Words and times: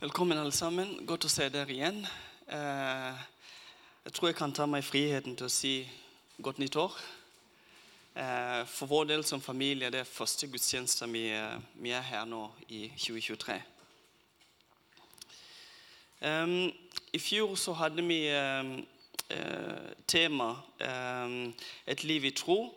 Velkommen, 0.00 0.38
alle 0.38 0.52
sammen. 0.54 0.92
Godt 1.02 1.24
å 1.26 1.28
se 1.28 1.48
dere 1.50 1.72
igjen. 1.74 1.96
Eh, 2.46 3.22
jeg 4.04 4.12
tror 4.14 4.28
jeg 4.28 4.36
kan 4.38 4.52
ta 4.54 4.62
meg 4.70 4.84
friheten 4.86 5.34
til 5.34 5.48
å 5.48 5.50
si 5.50 5.72
godt 6.38 6.60
nytt 6.62 6.76
år. 6.78 6.92
Eh, 8.14 8.60
for 8.70 8.86
vår 8.86 9.08
del 9.08 9.24
som 9.26 9.42
familie 9.42 9.90
det 9.90 10.04
er 10.04 10.06
første 10.06 10.46
gudstjeneste 10.46 11.08
vi, 11.10 11.24
eh, 11.34 11.58
er 11.90 12.06
her 12.12 12.28
nå 12.30 12.44
i 12.68 12.92
2023. 12.94 13.56
Um, 16.22 16.70
I 17.12 17.18
fjor 17.18 17.56
så 17.56 17.72
hadde 17.72 18.06
vi 18.06 18.30
tema 20.06 20.62
'Et 20.78 22.04
liv 22.04 22.24
i 22.24 22.30
tro'. 22.30 22.70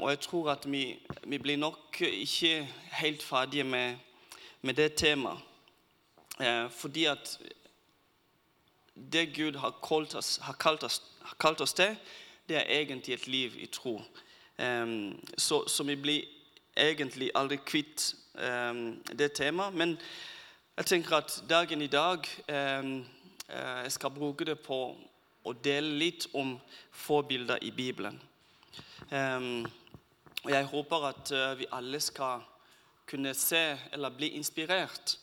Og 0.00 0.10
jeg 0.10 0.20
tror 0.20 0.50
at 0.50 0.64
vi, 0.64 0.98
vi 1.24 1.38
blir 1.38 1.56
nok 1.56 2.00
ikke 2.00 2.68
helt 2.92 3.22
ferdige 3.22 3.64
med, 3.64 3.98
med 4.62 4.74
det 4.74 4.94
temaet. 4.94 5.49
Eh, 6.40 6.70
fordi 6.70 7.04
at 7.04 7.38
det 9.12 9.34
Gud 9.34 9.56
har 9.56 9.74
kalt 9.88 10.14
oss, 10.14 10.36
har 10.42 10.52
kalt 10.52 10.82
oss, 10.82 11.02
har 11.22 11.36
kalt 11.40 11.60
oss 11.60 11.72
til, 11.72 11.96
det 12.48 12.56
er 12.56 12.80
egentlig 12.80 13.14
et 13.14 13.26
liv 13.26 13.52
i 13.58 13.66
tro. 13.66 14.02
Eh, 14.58 14.86
så, 15.38 15.68
så, 15.68 15.84
vi 15.84 15.96
blir 15.96 16.24
egentlig 16.76 17.30
aldri 17.34 17.56
kvitt 17.56 18.14
eh, 18.38 18.74
det 19.18 19.32
temaet. 19.32 19.74
Men 19.74 19.98
jeg 20.76 20.86
tenker 20.86 21.16
at 21.16 21.42
dagen 21.48 21.82
i 21.82 21.86
dag 21.86 22.26
Jeg 23.50 23.92
skal 23.92 24.12
bruke 24.14 24.44
det 24.46 24.60
på 24.62 24.76
å 25.42 25.52
dele 25.52 25.98
litt 25.98 26.28
om 26.38 26.52
forbilder 26.94 27.58
i 27.66 27.72
Bibelen. 27.74 28.20
Og 29.10 30.50
jeg 30.52 30.68
håper 30.70 31.06
at 31.08 31.32
vi 31.58 31.66
alle 31.74 32.00
skal 32.00 32.44
kunne 33.10 33.34
se 33.34 33.76
eller 33.92 34.14
bli 34.14 34.28
inspirert 34.38 35.16
eh, 35.16 35.19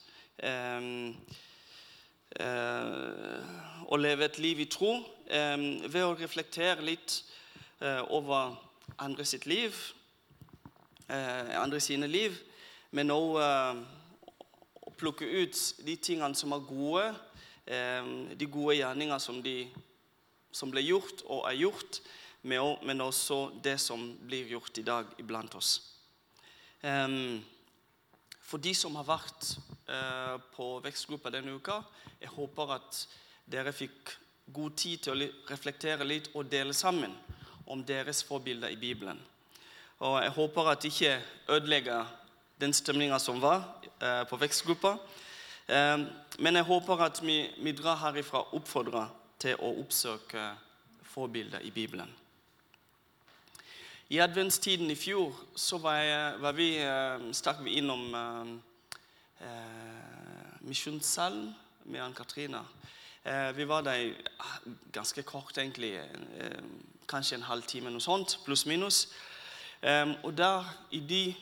å 3.88 3.98
leve 3.98 4.26
et 4.28 4.38
liv 4.38 4.60
i 4.62 4.68
tro 4.70 4.92
ehm, 5.34 5.88
ved 5.90 6.04
å 6.06 6.16
reflektere 6.18 6.86
litt 6.86 7.24
eh, 7.82 8.04
over 8.14 8.58
andre 9.02 9.26
sitt 9.26 9.48
liv, 9.50 9.74
eh, 11.10 11.56
andre 11.58 11.80
sine 11.82 12.08
liv, 12.08 12.38
men 12.92 13.12
òg 13.12 13.40
å 13.42 14.94
plukke 14.98 15.26
ut 15.26 15.58
de 15.86 15.96
tingene 15.98 16.36
som 16.38 16.54
er 16.54 16.68
gode, 16.70 17.16
ehm, 17.66 18.38
de 18.38 18.46
gode 18.46 18.78
gjerninger 18.78 19.20
som, 19.24 19.42
de, 19.44 19.68
som 20.52 20.72
ble 20.72 20.86
gjort 20.86 21.26
og 21.26 21.46
er 21.50 21.58
gjort, 21.64 22.02
men 22.48 23.02
også 23.02 23.60
det 23.64 23.80
som 23.82 24.14
blir 24.24 24.48
gjort 24.54 24.78
i 24.78 24.86
dag 24.86 25.10
iblant 25.20 25.56
oss. 25.58 25.82
For 28.48 28.62
de 28.64 28.72
som 28.78 28.96
har 28.96 29.04
vært 29.10 29.58
eh, 29.58 29.77
på 30.56 30.66
vekstgruppa 30.84 31.32
denne 31.32 31.54
uka, 31.56 31.78
jeg 32.20 32.32
håper 32.34 32.74
at 32.76 32.98
dere 33.48 33.72
fikk 33.72 34.12
god 34.54 34.76
tid 34.80 35.04
til 35.04 35.14
å 35.14 35.30
reflektere 35.48 36.08
litt 36.08 36.30
og 36.36 36.50
dele 36.52 36.76
sammen 36.76 37.14
om 37.68 37.84
deres 37.86 38.24
forbilder 38.28 38.72
i 38.72 38.80
Bibelen. 38.80 39.20
Og 40.00 40.20
jeg 40.22 40.34
håper 40.36 40.70
at 40.72 40.84
det 40.84 40.92
ikke 40.94 41.16
ødelegger 41.56 42.06
den 42.62 42.74
stemninga 42.74 43.20
som 43.20 43.42
var 43.42 43.64
eh, 44.02 44.24
på 44.30 44.38
vekstgruppa. 44.38 44.98
Eh, 45.68 45.98
men 46.40 46.60
jeg 46.60 46.68
håper 46.70 47.04
at 47.08 47.20
vi, 47.24 47.42
vi 47.64 47.74
drar 47.76 48.00
herifra 48.06 48.44
oppfordra 48.56 49.08
til 49.42 49.58
å 49.60 49.74
oppsøke 49.82 50.52
forbilder 51.08 51.66
i 51.66 51.72
Bibelen. 51.72 52.10
I 54.10 54.22
adventstiden 54.24 54.92
i 54.92 54.96
fjor 54.96 55.36
så 55.56 55.82
var, 55.84 55.98
jeg, 56.00 56.40
var 56.42 56.56
vi, 56.56 56.70
eh, 56.80 57.58
vi 57.64 57.78
innom 57.82 58.62
eh, 59.42 60.62
misjonssalen 60.62 61.56
med 61.86 62.04
Ann-Katrina. 62.04 62.66
Eh, 63.24 63.52
vi 63.56 63.64
var 63.64 63.82
der 63.82 64.14
ganske 64.92 65.24
kort, 65.24 65.58
egentlig. 65.58 65.96
Eh, 65.96 66.64
kanskje 67.08 67.36
en 67.36 67.48
halvtime, 67.48 67.90
noe 67.90 68.04
sånt, 68.04 68.40
pluss-minus. 68.46 69.08
Og 70.24 70.32
der, 70.38 70.66
i 70.92 71.00
de 71.00 71.36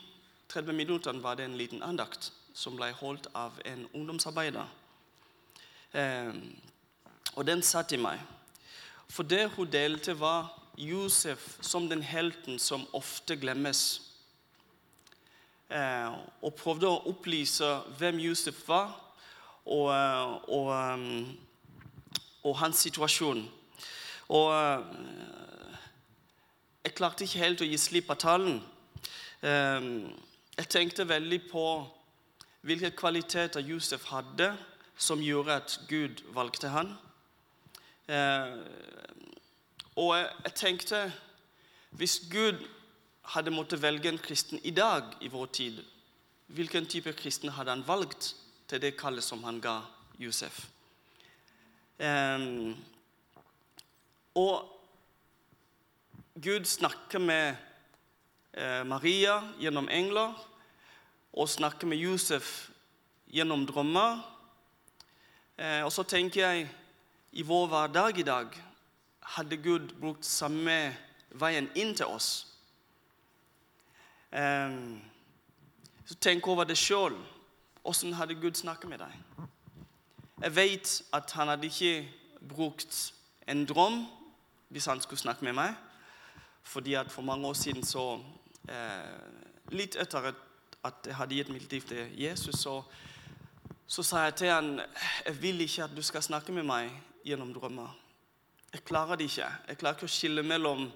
30 0.48 0.72
minuttene, 0.72 1.22
var 1.22 1.34
det 1.34 1.44
en 1.44 1.56
liten 1.56 1.82
andakt 1.82 2.32
som 2.54 2.76
ble 2.76 2.92
holdt 2.92 3.26
av 3.34 3.56
en 3.64 3.88
ungdomsarbeider. 3.94 4.66
og 7.34 7.46
den 7.46 7.62
satt 7.62 7.92
i 7.92 7.96
meg. 7.96 8.20
For 9.08 9.22
det 9.22 9.50
hun 9.56 9.70
delte, 9.70 10.20
var 10.20 10.52
Josef 10.76 11.56
som 11.60 11.88
den 11.88 12.02
helten 12.02 12.58
som 12.58 12.86
ofte 12.92 13.36
glemmes. 13.36 14.02
Eh, 15.66 16.10
og 16.46 16.52
prøvde 16.54 16.86
å 16.86 17.08
opplyse 17.10 17.66
hvem 17.98 18.20
Josef 18.22 18.60
var, 18.68 18.92
og, 19.66 19.88
eh, 19.90 20.34
og, 20.54 20.68
eh, 20.70 21.26
og 22.44 22.58
hans 22.60 22.78
situasjon. 22.86 23.42
Og 24.28 24.52
jeg 26.84 26.94
klarte 26.94 27.24
ikke 27.24 27.42
helt 27.42 27.60
å 27.60 27.66
gi 27.66 27.78
slipp 27.78 28.10
av 28.10 28.16
talen. 28.18 28.62
Jeg 29.42 30.68
tenkte 30.68 31.06
veldig 31.06 31.40
på 31.50 31.64
hvilke 32.62 32.90
kvaliteter 32.90 33.60
Josef 33.60 34.04
hadde 34.10 34.56
som 34.98 35.22
gjorde 35.22 35.54
at 35.54 35.80
Gud 35.88 36.22
valgte 36.34 36.68
han. 36.68 36.98
Og 39.96 40.16
jeg 40.16 40.54
tenkte 40.54 41.12
Hvis 41.90 42.20
Gud 42.30 42.66
hadde 43.34 43.50
måttet 43.54 43.82
velge 43.82 44.08
en 44.08 44.18
kristen 44.22 44.60
i 44.62 44.70
dag 44.70 45.16
i 45.20 45.28
vår 45.28 45.46
tid, 45.46 45.82
hvilken 46.46 46.86
type 46.86 47.12
kristen 47.18 47.50
hadde 47.56 47.74
han 47.74 47.86
valgt 47.86 48.34
til 48.70 48.82
det 48.82 48.96
kallet 48.98 49.24
som 49.24 49.42
han 49.44 49.58
ga 49.62 49.80
Josef? 50.18 50.66
Um, 51.98 52.76
og 54.36 54.68
Gud 56.36 56.64
snakker 56.68 57.18
med 57.18 57.56
uh, 58.58 58.84
Maria 58.86 59.40
gjennom 59.58 59.88
engler 59.88 60.36
og 61.32 61.48
snakker 61.48 61.88
med 61.88 61.98
Josef 61.98 62.68
gjennom 63.32 63.64
drømmer. 63.66 64.20
Uh, 65.56 65.82
og 65.88 65.92
så 65.92 66.04
tenker 66.04 66.44
jeg 66.44 66.68
i 67.32 67.42
vår 67.42 67.66
hverdag 67.72 68.20
i 68.20 68.28
dag 68.28 68.52
hadde 69.36 69.56
Gud 69.56 69.96
brukt 70.00 70.24
samme 70.24 70.76
veien 71.36 71.66
inn 71.74 71.96
til 71.96 72.12
oss. 72.12 72.55
Um, 74.32 75.00
så 76.06 76.14
tenk 76.20 76.46
over 76.46 76.64
det 76.64 76.78
sjøl. 76.78 77.16
Åssen 77.84 78.12
hadde 78.12 78.34
Gud 78.34 78.54
snakket 78.54 78.90
med 78.90 78.98
deg? 78.98 79.46
Jeg 80.42 80.56
vet 80.56 81.02
at 81.14 81.32
han 81.32 81.48
hadde 81.48 81.66
ikke 81.66 82.08
brukt 82.48 83.12
en 83.48 83.64
drøm 83.66 84.04
hvis 84.68 84.86
han 84.86 85.00
skulle 85.00 85.20
snakke 85.20 85.44
med 85.44 85.52
meg. 85.52 85.74
Fordi 86.62 86.94
at 86.94 87.10
For 87.10 87.22
mange 87.22 87.46
år 87.46 87.52
siden, 87.52 87.84
så, 87.84 88.20
eh, 88.68 89.72
litt 89.72 89.96
etter 89.96 90.32
at 90.84 90.94
jeg 91.06 91.16
hadde 91.16 91.34
gitt 91.34 91.48
mitt 91.48 91.72
liv 91.72 91.82
til 91.82 92.10
Jesus, 92.20 92.54
så, 92.54 92.82
så 93.86 94.02
sa 94.02 94.18
jeg 94.18 94.34
til 94.34 94.50
han, 94.50 94.80
jeg 95.26 95.42
vil 95.42 95.60
ikke 95.60 95.84
at 95.84 95.96
du 95.96 96.02
skal 96.02 96.22
snakke 96.22 96.52
med 96.52 96.62
meg 96.62 96.90
gjennom 97.24 97.54
drømmer. 97.54 97.96
Jeg 98.72 98.84
klarer 98.84 99.16
det 99.16 99.24
ikke. 99.24 99.48
Jeg 99.68 99.78
klarer 99.78 99.94
ikke 99.94 100.10
å 100.10 100.16
skille 100.18 100.42
mellom 100.42 100.90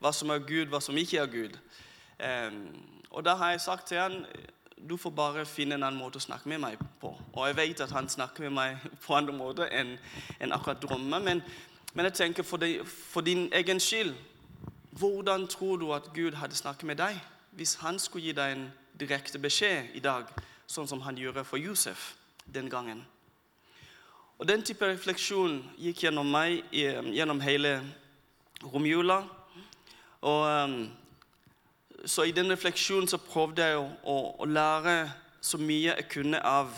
hva 0.00 0.12
som 0.12 0.30
er 0.30 0.44
Gud, 0.44 0.68
hva 0.68 0.80
som 0.80 0.96
ikke 0.96 1.18
er 1.18 1.26
Gud. 1.26 1.58
Og 3.10 3.24
da 3.24 3.34
har 3.34 3.50
jeg 3.50 3.60
sagt 3.60 3.88
til 3.90 3.98
han 3.98 4.24
du 4.88 4.96
får 4.96 5.10
bare 5.10 5.46
finne 5.46 5.78
en 5.78 5.82
annen 5.86 6.00
måte 6.00 6.18
å 6.20 6.24
snakke 6.24 6.48
med 6.50 6.60
meg 6.60 6.80
på. 7.00 7.14
Og 7.32 7.46
jeg 7.48 7.56
vet 7.56 7.80
at 7.80 7.92
han 7.94 8.08
snakker 8.08 8.44
med 8.44 8.52
meg 8.56 8.82
på 9.04 9.16
andre 9.16 9.34
måter 9.36 9.70
enn 9.72 9.94
en 10.40 10.52
akkurat 10.52 10.82
drømmer. 10.82 11.22
Men, 11.22 11.42
men, 11.94 12.08
jeg 12.10 12.14
tenker 12.14 12.42
for, 12.42 12.60
de, 12.60 12.82
for, 12.84 13.24
din 13.24 13.48
egen 13.52 13.80
skyld 13.80 14.14
Hvordan 14.94 15.48
tror 15.50 15.76
du 15.76 15.88
at 15.90 16.12
Gud 16.14 16.36
hadde 16.38 16.54
snakket 16.54 16.86
med 16.86 17.00
deg 17.00 17.16
hvis 17.54 17.74
han 17.82 17.98
skulle 17.98 18.28
gi 18.28 18.34
deg 18.34 18.52
en 18.52 18.68
direkte 18.98 19.38
beskjed 19.42 19.90
i 19.94 20.00
dag, 20.02 20.26
sånn 20.66 20.86
som 20.90 21.00
han 21.02 21.18
gjorde 21.18 21.42
for 21.46 21.58
Josef 21.58 22.12
den 22.46 22.70
gangen? 22.70 23.02
Og 24.38 24.46
Den 24.48 24.62
type 24.62 24.86
refleksjon 24.86 25.60
gikk 25.78 26.04
gjennom 26.04 26.30
meg 26.30 26.62
gjennom 26.74 27.42
hele 27.42 27.76
romjula. 28.62 29.20
Og, 30.22 30.86
så 32.06 32.22
i 32.22 32.32
den 32.32 32.50
refleksjonen 32.52 33.08
så 33.08 33.18
prøvde 33.18 33.64
jeg 33.64 33.78
å, 33.78 33.86
å, 34.04 34.16
å 34.44 34.48
lære 34.48 34.96
så 35.44 35.58
mye 35.60 35.94
jeg 35.94 36.08
kunne 36.12 36.40
av 36.40 36.72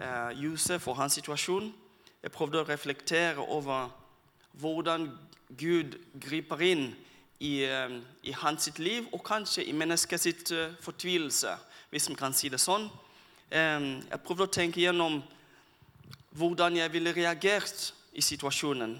eh, 0.00 0.32
Josef 0.40 0.88
og 0.88 0.98
hans 1.00 1.16
situasjon. 1.18 1.70
Jeg 2.22 2.32
prøvde 2.34 2.60
å 2.60 2.68
reflektere 2.68 3.44
over 3.44 3.90
hvordan 4.60 5.10
Gud 5.56 5.96
griper 6.20 6.62
inn 6.64 6.86
i, 7.38 7.64
eh, 7.64 7.98
i 8.22 8.32
hans 8.32 8.68
sitt 8.68 8.78
liv, 8.78 9.08
og 9.12 9.24
kanskje 9.24 9.64
i 9.64 9.72
menneskets 9.76 10.52
uh, 10.52 10.72
fortvilelse, 10.80 11.56
hvis 11.90 12.08
man 12.08 12.18
kan 12.18 12.36
si 12.36 12.48
det 12.48 12.60
sånn. 12.60 12.88
Eh, 13.50 13.80
jeg 14.10 14.22
prøvde 14.24 14.48
å 14.48 14.54
tenke 14.58 14.80
gjennom 14.80 15.20
hvordan 16.36 16.76
jeg 16.76 16.92
ville 16.92 17.14
reagert 17.16 17.92
i 18.12 18.24
situasjonen 18.24 18.96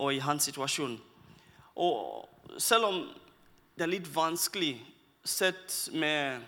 og 0.00 0.14
i 0.14 0.22
hans 0.22 0.46
situasjon. 0.48 0.96
Og 1.76 2.58
selv 2.58 2.88
om 2.88 3.02
det 3.76 3.86
er 3.86 3.94
litt 3.94 4.08
vanskelig 4.14 4.78
sett 5.24 5.88
med 5.92 6.40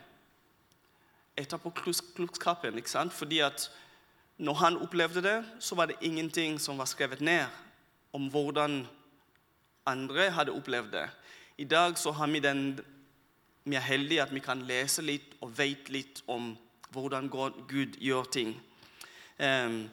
etterpåklokskapen, 1.37 2.79
ikke 2.79 3.11
fordi 3.11 3.39
at 3.41 3.71
når 4.39 4.55
han 4.55 4.77
opplevde 4.77 5.23
det, 5.23 5.45
så 5.59 5.75
var 5.75 5.87
det 5.87 6.01
ingenting 6.01 6.59
som 6.61 6.79
var 6.79 6.85
skrevet 6.85 7.21
ned 7.21 7.47
om 8.13 8.29
hvordan 8.31 8.87
andre 9.87 10.31
hadde 10.31 10.53
opplevd 10.53 10.93
det. 10.93 11.09
I 11.59 11.65
dag 11.65 11.99
så 11.99 12.13
har 12.13 12.27
vi 12.27 12.41
den 12.41 12.81
vi 13.65 13.77
er 13.77 13.81
heldige 13.81 14.23
at 14.23 14.35
vi 14.35 14.41
kan 14.43 14.65
lese 14.67 15.03
litt 15.03 15.37
og 15.41 15.53
vet 15.59 15.91
litt 15.93 16.23
om 16.27 16.57
hvordan 16.93 17.29
Gud 17.31 17.97
gjør 18.01 18.25
ting. 18.33 18.57
Um, 19.39 19.91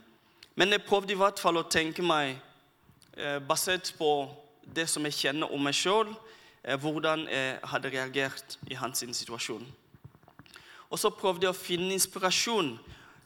men 0.56 0.72
jeg 0.72 0.84
prøvde 0.88 1.14
i 1.14 1.20
hvert 1.20 1.40
fall 1.40 1.60
å 1.62 1.68
tenke 1.70 2.04
meg, 2.04 2.40
uh, 3.18 3.38
basert 3.40 3.94
på 3.98 4.10
det 4.66 4.88
som 4.90 5.06
jeg 5.06 5.18
kjenner 5.20 5.54
om 5.54 5.64
meg 5.64 5.78
sjøl, 5.78 6.12
hvordan 6.64 7.28
jeg 7.32 7.60
hadde 7.64 7.90
reagert 7.90 8.60
i 8.68 8.76
hans 8.76 9.04
situasjon. 9.12 9.68
Og 10.90 11.00
så 11.00 11.12
prøvde 11.14 11.46
jeg 11.46 11.54
å 11.54 11.58
finne 11.58 11.94
inspirasjon 11.94 12.74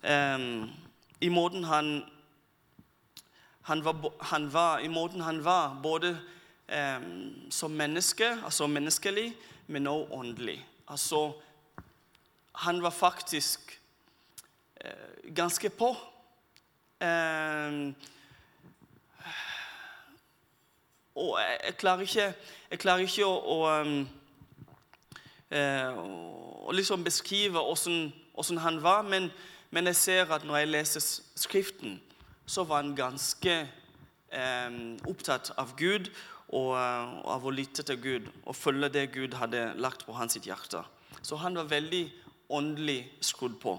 eh, 0.03 0.47
i 1.23 1.29
måten 1.31 1.63
han, 1.63 1.93
han, 3.69 3.83
var, 3.85 4.09
han 4.33 4.49
var, 4.53 4.83
i 4.83 4.91
måten 4.91 5.23
han 5.23 5.39
var, 5.45 5.77
både 5.83 6.17
eh, 6.67 6.99
som 7.49 7.71
menneske, 7.71 8.27
altså 8.43 8.67
menneskelig, 8.67 9.31
men 9.67 9.87
også 9.87 10.19
åndelig. 10.19 10.57
Altså, 10.87 11.31
han 12.67 12.83
var 12.83 12.91
faktisk 12.91 13.79
eh, 14.83 15.31
ganske 15.35 15.69
på. 15.69 15.95
Um, 17.03 17.95
og 21.15 21.37
jeg, 21.39 21.59
jeg, 21.63 21.77
klarer 21.77 22.01
ikke, 22.07 22.27
jeg 22.71 22.81
klarer 22.81 23.05
ikke 23.05 23.27
å, 23.27 23.33
å, 23.53 23.57
um, 23.81 24.07
uh, 25.53 25.99
å 26.65 26.73
liksom 26.73 27.05
beskrive 27.05 27.61
åssen 27.61 28.61
han 28.63 28.81
var, 28.81 29.03
men, 29.05 29.29
men, 29.69 29.89
jeg 29.91 29.99
ser 29.99 30.33
at 30.33 30.45
når 30.47 30.63
jeg 30.63 30.71
leser 30.71 31.05
Skriften, 31.37 31.99
så 32.45 32.65
var 32.67 32.81
han 32.81 32.95
ganske 32.97 33.53
eh, 34.33 34.73
opptatt 35.07 35.53
av 35.57 35.75
Gud 35.79 36.09
og, 36.49 36.73
og, 36.73 37.29
av 37.35 37.45
å 37.45 37.53
lytte 37.53 37.85
til 37.87 38.01
Gud 38.01 38.27
og 38.43 38.57
følge 38.57 38.89
det 38.91 39.05
Gud 39.13 39.37
hadde 39.39 39.69
lagt 39.79 40.03
på 40.07 40.15
hans 40.17 40.35
hjerte. 40.41 40.81
Så 41.21 41.39
han 41.39 41.55
var 41.55 41.69
veldig 41.71 42.03
åndelig 42.51 43.05
skrudd 43.23 43.55
på. 43.61 43.77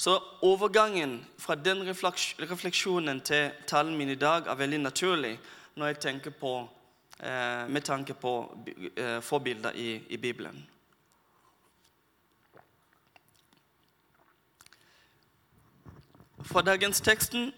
Så 0.00 0.22
overgangen 0.42 1.26
fra 1.38 1.54
den 1.54 1.82
refleksjonen 1.84 3.20
til 3.20 3.50
talen 3.66 3.96
min 3.96 4.08
i 4.08 4.14
dag 4.14 4.46
er 4.46 4.56
veldig 4.56 4.78
naturlig 4.78 5.34
når 5.76 5.86
jeg 5.86 5.98
tenker 6.00 6.30
på, 6.30 6.68
eh, 7.20 7.68
med 7.68 7.80
tanke 7.84 8.14
på 8.14 8.32
eh, 8.96 9.20
forbilder 9.20 9.76
i, 9.76 10.00
i, 10.08 10.16
Bibelen. 10.16 10.68
Fra 16.42 16.62
dagens 16.62 17.00
teksten, 17.00 17.52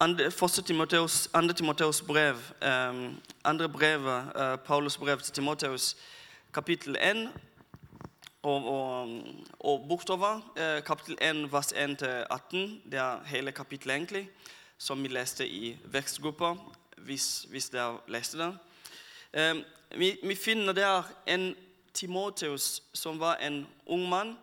andre, 0.00 0.30
Timoteus, 0.64 1.28
Timoteus 1.56 2.02
brev, 2.02 2.36
eh, 2.62 3.12
andre 3.44 3.68
brevet, 3.68 4.32
Paulus 4.64 4.96
brev 4.96 5.20
til 5.20 5.32
Timoteus, 5.32 5.96
kapittel 6.52 6.96
1 7.00 7.28
og, 8.42 8.64
og, 8.64 9.24
og 9.60 9.86
bortover. 9.88 10.40
Eh, 10.56 10.82
kapittel 10.84 11.18
1, 11.20 11.52
vers 11.52 11.72
1-18. 11.72 12.90
Det 12.90 12.98
er 12.98 13.24
hele 13.24 13.52
kapittelet, 13.52 13.96
egentlig, 13.96 14.30
som 14.78 15.02
vi 15.02 15.08
leste 15.08 15.48
i 15.48 15.76
vekstgruppa, 15.84 16.54
hvis, 16.96 17.46
hvis 17.50 17.68
dere 17.68 17.98
leste 18.08 18.38
det. 18.38 18.52
Eh, 19.32 19.54
vi, 19.98 20.16
vi, 20.22 20.34
finner 20.34 20.72
der 20.72 21.02
en 21.26 21.56
Timoteus 21.94 22.82
som 22.94 23.20
var 23.20 23.36
en 23.36 23.66
ung 23.86 24.08
mann, 24.08 24.38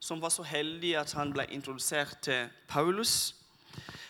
som 0.00 0.22
var 0.22 0.28
så 0.28 0.42
heldig 0.42 0.96
at 0.96 1.12
han 1.12 1.32
ble 1.32 1.46
introdusert 1.50 2.18
til 2.22 2.48
Paulus. 2.68 3.34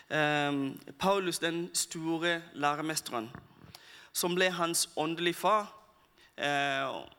Eh, 0.09 0.53
Paulus, 0.99 1.39
den 1.39 1.75
store 1.75 2.41
læremesteren, 2.53 3.31
som 4.13 4.35
ble 4.35 4.51
hans 4.51 4.89
åndelige 4.95 5.33
far. 5.33 5.73
Eh, 6.37 7.18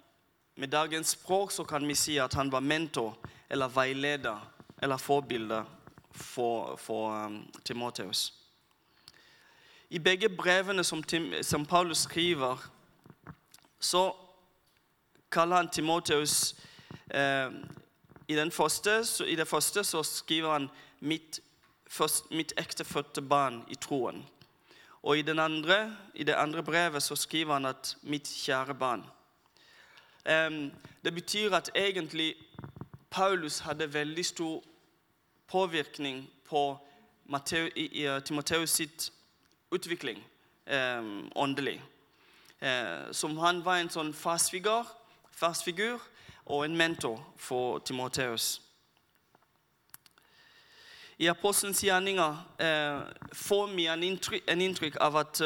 med 0.54 0.68
dagens 0.68 1.08
språk 1.08 1.52
så 1.52 1.64
kan 1.64 1.88
vi 1.88 1.94
si 1.94 2.18
at 2.18 2.34
han 2.34 2.50
var 2.50 2.60
mentor 2.60 3.16
eller 3.48 3.68
veileder 3.68 4.38
eller 4.82 4.96
forbilde 4.96 5.64
for, 6.12 6.76
for 6.76 7.26
um, 7.26 7.46
Timoteus. 7.64 8.32
I 9.90 9.98
begge 9.98 10.28
brevene 10.28 10.84
som, 10.84 11.02
Tim, 11.02 11.32
som, 11.42 11.66
Paulus 11.66 11.98
skriver, 11.98 12.58
så 13.80 14.16
kaller 15.30 15.56
han 15.56 15.70
Timoteus 15.70 16.54
eh, 17.10 17.50
i, 18.28 18.50
første, 18.50 19.04
så, 19.04 19.24
I 19.24 19.34
det 19.34 19.48
første 19.48 19.84
så 19.84 20.02
skriver 20.02 20.52
han 20.52 20.70
'mitt, 21.00 21.40
først, 21.86 22.30
mitt 22.30 22.52
ektefødte 22.56 23.22
barn 23.22 23.64
i 23.68 23.74
troen'. 23.84 24.22
Og 25.02 25.18
i, 25.18 25.30
andre, 25.30 25.96
i 26.14 26.24
det 26.24 26.34
andre 26.34 26.62
brevet 26.62 27.02
så 27.02 27.16
skriver 27.16 27.52
han 27.52 27.66
at 27.66 27.96
'mitt 28.02 28.28
kjære 28.28 28.74
barn'. 28.74 29.19
Det 30.24 31.14
betyr 31.14 31.54
at 31.54 31.70
egentlig 31.74 32.34
Paulus 33.10 33.58
hadde 33.58 33.94
veldig 33.94 34.24
stor 34.26 34.62
påvirkning 35.48 36.30
på 36.44 36.78
Timoteus 38.24 38.70
sitt 38.70 39.12
utvikling 39.70 40.24
åndelig. 41.34 41.82
Eh, 42.60 43.12
som 43.12 43.38
han 43.38 43.64
var 43.64 43.80
en 43.80 43.88
sånn 43.88 44.10
farsfigur, 44.12 44.84
farsfigur 45.32 46.02
og 46.44 46.64
en 46.66 46.76
mentor 46.76 47.22
for 47.40 47.78
Timoteus. 47.78 48.60
I 51.20 51.28
Apostelens 51.32 51.80
gjerninger 51.84 52.36
eh, 52.60 53.00
får 53.32 53.72
vi 53.72 53.86
en 53.88 54.04
inntrykk, 54.60 55.00
av 55.00 55.16
at 55.22 55.40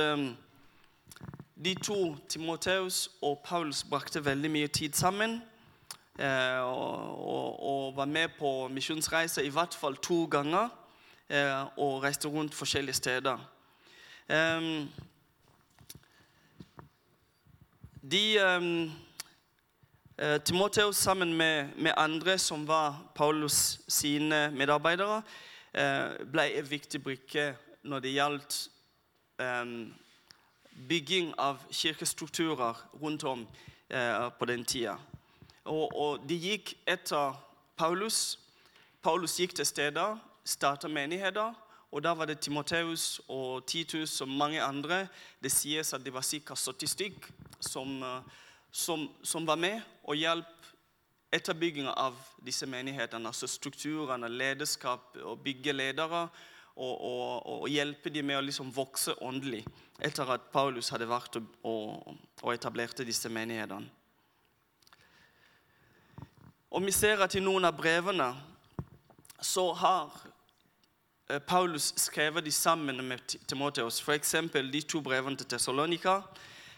de 1.64 1.74
to, 1.74 2.16
Timoteus 2.28 3.10
og 3.22 3.40
Paulus, 3.44 3.84
brakte 3.84 4.24
veldig 4.24 4.50
mye 4.50 4.66
tid 4.68 4.92
sammen. 4.92 5.42
Eh, 6.18 6.60
og, 6.60 7.28
og, 7.28 7.62
og, 7.62 7.96
var 7.96 8.04
med 8.04 8.28
på 8.38 8.68
misjonsreiser 8.68 9.42
i 9.42 9.48
hvert 9.48 9.74
fall 9.74 9.96
to 9.96 10.24
ganger. 10.30 10.68
Eh, 11.28 11.78
og 11.78 12.02
reiste 12.02 12.28
rundt 12.28 12.54
forskjellige 12.54 12.94
steder. 12.94 13.38
Eh, 14.28 14.86
de 18.12 18.92
Timoteus 20.44 20.96
sammen 20.96 21.32
med, 21.34 21.68
med, 21.76 21.92
andre 21.96 22.38
som 22.38 22.68
var 22.68 23.02
Paulus 23.14 23.80
sine 23.88 24.50
medarbeidere, 24.50 25.22
eh, 25.74 26.26
ble 26.32 26.44
en 26.58 26.70
viktig 26.70 27.02
brikke 27.02 27.56
når 27.82 28.00
det 28.00 28.12
gjaldt 28.14 28.60
bygging 30.74 31.34
av 31.38 31.58
kirkestrukturer 31.70 32.76
rundt 33.02 33.24
om 33.24 33.46
eh, 33.88 34.28
på 34.38 34.44
den 34.44 34.64
tida. 34.64 34.96
Og, 35.64 35.96
og, 35.96 36.24
de 36.28 36.36
gikk 36.36 36.74
etter 36.86 37.36
Paulus. 37.76 38.38
Paulus 39.02 39.38
gikk 39.40 39.54
til 39.56 39.66
steder, 39.66 40.18
starta 40.44 40.88
menigheter. 40.88 41.54
Og 41.94 42.02
da 42.02 42.10
var 42.14 42.26
det 42.26 42.40
Timoteus 42.42 43.20
og 43.28 43.66
Titus 43.66 44.20
og 44.20 44.28
mange 44.28 44.62
andre. 44.62 45.06
Det 45.42 45.52
sies 45.52 45.92
at 45.94 46.04
det 46.04 46.12
var 46.14 46.26
ca. 46.26 46.54
70 46.54 46.90
stykk 46.90 47.30
som, 47.60 48.02
eh, 48.02 48.20
som, 48.70 49.08
som, 49.22 49.46
var 49.46 49.56
med 49.56 49.80
og 50.04 50.16
hjalp 50.16 50.70
etterbygginga 51.32 51.94
av 51.96 52.18
disse 52.44 52.66
menighetene. 52.66 53.28
Altså 53.30 53.46
strukturene, 53.46 54.28
lederskap, 54.28 55.16
og 55.22 55.40
bygge 55.40 55.72
ledere 55.72 56.28
og, 56.76 56.94
og, 57.04 57.46
og 57.62 57.68
hjelpe 57.70 58.10
dem 58.10 58.26
med 58.26 58.40
å 58.40 58.44
liksom 58.44 58.72
vokse 58.74 59.14
åndelig 59.22 59.62
etter 60.02 60.30
at 60.34 60.48
Paulus 60.52 60.90
hadde 60.90 61.06
vært 61.06 61.38
og, 61.38 62.14
og 62.42 62.50
etablerte 62.54 63.06
disse 63.06 63.30
menighetene. 63.30 63.86
Og 66.74 66.82
Vi 66.82 66.90
ser 66.90 67.22
at 67.22 67.34
i 67.38 67.42
noen 67.42 67.68
av 67.68 67.76
brevene 67.78 68.32
så 69.38 69.68
har 69.78 70.16
eh, 71.30 71.38
Paulus 71.38 71.92
skrevet 72.02 72.42
de 72.42 72.50
sammen 72.50 72.98
med 73.06 73.36
Timoteus. 73.46 74.00
F.eks. 74.02 74.34
de 74.72 74.80
to 74.82 75.00
brevene 75.00 75.38
til 75.38 75.46
Tessalonika 75.46 76.18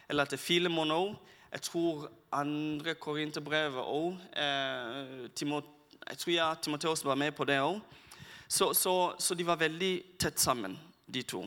eller 0.09 0.29
til 0.29 0.39
Filemon 0.39 0.93
òg. 0.93 1.15
Jeg 1.53 1.63
tror 1.71 2.11
andre 2.37 2.95
Korinterbrevet 3.01 3.81
òg. 3.81 4.21
Eh, 4.37 5.31
jeg 5.41 6.19
tror 6.19 6.35
ja, 6.35 6.55
Timoteus 6.61 7.05
var 7.05 7.17
med 7.17 7.33
på 7.33 7.49
det 7.49 7.63
òg. 7.65 7.81
Så, 8.49 8.75
så, 8.75 9.15
så, 9.19 9.35
de 9.35 9.45
var 9.45 9.57
veldig 9.57 10.19
tett 10.19 10.39
sammen, 10.39 10.79
de 11.07 11.23
to. 11.23 11.43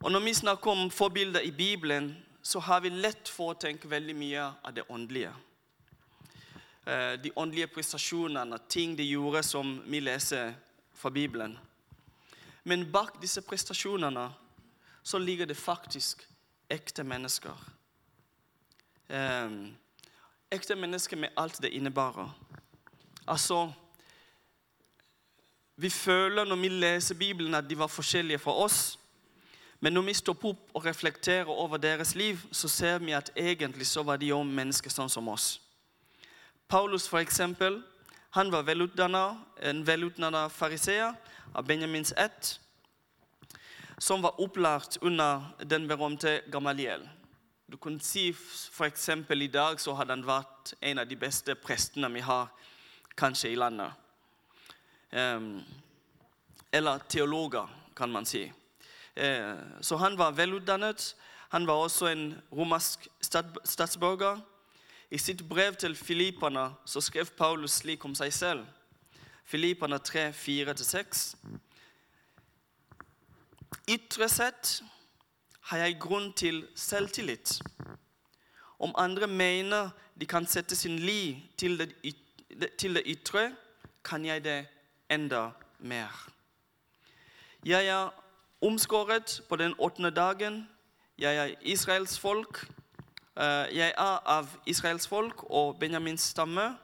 Og 0.00 0.12
Når 0.12 0.20
vi 0.20 0.34
snakker 0.34 0.70
om 0.70 0.90
forbilder 0.90 1.40
i 1.40 1.50
Bibelen, 1.50 2.16
så 2.42 2.58
har 2.60 2.80
vi 2.80 2.90
lett 2.90 3.28
for 3.28 3.54
å 3.54 3.58
tenke 3.58 3.88
veldig 3.88 4.14
mye 4.14 4.42
av 4.42 4.74
det 4.74 4.84
åndelige. 4.90 5.32
Eh, 6.86 7.14
de 7.22 7.32
åndelige 7.34 7.66
prestasjonene, 7.74 8.58
ting 8.68 8.96
de 8.96 9.02
gjorde 9.02 9.42
som 9.42 9.80
vi 9.86 10.00
leser 10.00 10.54
fra 10.94 11.10
Bibelen. 11.10 11.58
Men 12.62 12.86
bak 12.92 13.20
disse 13.22 13.42
prestasjonene 13.42 14.28
så 15.02 15.18
ligger 15.18 15.46
det 15.46 15.56
faktisk 15.58 16.22
ekte 16.68 17.04
mennesker. 17.04 17.54
Eh, 19.08 19.50
ekte 20.50 20.74
mennesker 20.74 21.16
med 21.16 21.34
alt 21.36 21.62
det 21.62 21.70
innebærer. 21.70 22.30
Altså 23.26 23.72
Vi 25.76 25.90
føler 25.90 26.44
når 26.44 26.56
vi 26.56 26.68
leser 26.68 27.14
Bibelen 27.14 27.54
at 27.54 27.68
de 27.68 27.78
var 27.78 27.92
forskjellige 27.92 28.38
fra 28.38 28.52
oss. 28.64 28.98
Men 29.80 29.92
når 29.92 30.02
vi 30.02 30.14
stopper 30.14 30.54
opp 30.54 30.70
og 30.72 30.84
reflekterer 30.86 31.50
over 31.52 31.76
deres 31.76 32.14
liv, 32.14 32.40
så 32.52 32.68
ser 32.68 32.98
vi 32.98 33.12
at 33.12 33.30
egentlig 33.36 33.86
så 33.86 34.02
var 34.02 34.16
de 34.16 34.32
òg 34.32 34.46
mennesker 34.48 34.90
sånn 34.90 35.12
som 35.12 35.28
oss. 35.28 35.60
Paulus, 36.68 37.04
for 37.08 37.20
eksempel, 37.20 37.82
han 38.30 38.50
var 38.52 38.64
velutdannet, 38.64 39.36
en 39.62 39.84
velutdannet 39.86 40.52
fariseer 40.52 41.12
av 41.52 41.68
Benjamins 41.68 42.14
ett, 42.16 42.56
som 43.98 44.24
var 44.24 44.40
opplært 44.40 44.96
under 45.02 45.44
den 45.60 45.86
berømte 45.88 46.40
Gamaliel. 46.52 47.04
Du 47.68 47.76
kunne 47.76 48.00
si 48.00 48.30
f.eks. 48.32 49.08
i 49.08 49.46
dag 49.52 49.80
så 49.80 49.94
hadde 49.94 50.16
han 50.16 50.26
vært 50.26 50.74
en 50.80 50.98
av 51.04 51.08
de 51.08 51.16
beste 51.16 51.54
prestene 51.54 52.08
vi 52.14 52.24
har 52.24 52.48
kanskje 53.16 53.52
i 53.52 53.60
landet. 53.60 53.92
Eller 56.72 56.98
teologer, 57.08 57.68
kan 57.96 58.12
man 58.12 58.26
si. 58.26 58.52
Uh, 59.16 59.56
så 59.80 59.96
han 59.96 60.18
var 60.18 60.30
velutdannet. 60.36 61.16
Han 61.48 61.66
var 61.66 61.74
også 61.74 62.06
en 62.06 62.34
romersk 62.52 63.08
statsborger. 63.64 64.40
I 65.10 65.18
sitt 65.18 65.48
brev 65.48 65.74
til 65.74 65.96
filipperne 65.96 66.70
skrev 66.84 67.26
Paulus 67.38 67.70
slik 67.70 68.04
om 68.04 68.14
seg 68.14 68.32
selv. 68.32 68.66
Filipperne 69.44 69.98
3, 69.98 70.32
4-6. 70.32 71.36
Ytre 73.88 74.28
sett 74.28 74.82
har 75.70 75.78
jeg 75.78 76.00
grunn 76.02 76.32
til 76.32 76.64
selvtillit. 76.74 77.60
Om 78.78 78.94
andre 78.98 79.26
mener 79.26 79.90
de 80.20 80.26
kan 80.26 80.46
sette 80.46 80.76
sin 80.76 80.98
det, 81.78 81.92
til 82.78 82.94
det 82.94 83.02
ytre, 83.06 83.52
kan 84.04 84.24
jeg 84.24 84.44
det 84.44 84.66
enda 85.10 85.50
mer. 85.78 86.28
Jeg 87.64 87.86
er 87.86 88.10
omskåret 88.60 89.42
på 89.48 89.56
den 89.56 89.74
åttende 89.78 90.10
dagen. 90.10 90.68
Jeg 91.18 91.36
er 91.36 91.54
Israels 91.60 92.18
folk. 92.18 92.66
Eh, 93.36 93.76
jeg 93.76 93.94
er 93.98 94.18
av 94.26 94.48
Israels 94.66 95.08
folk 95.08 95.50
og 95.50 95.78
Benjamins 95.78 96.22
stamme. 96.22 96.76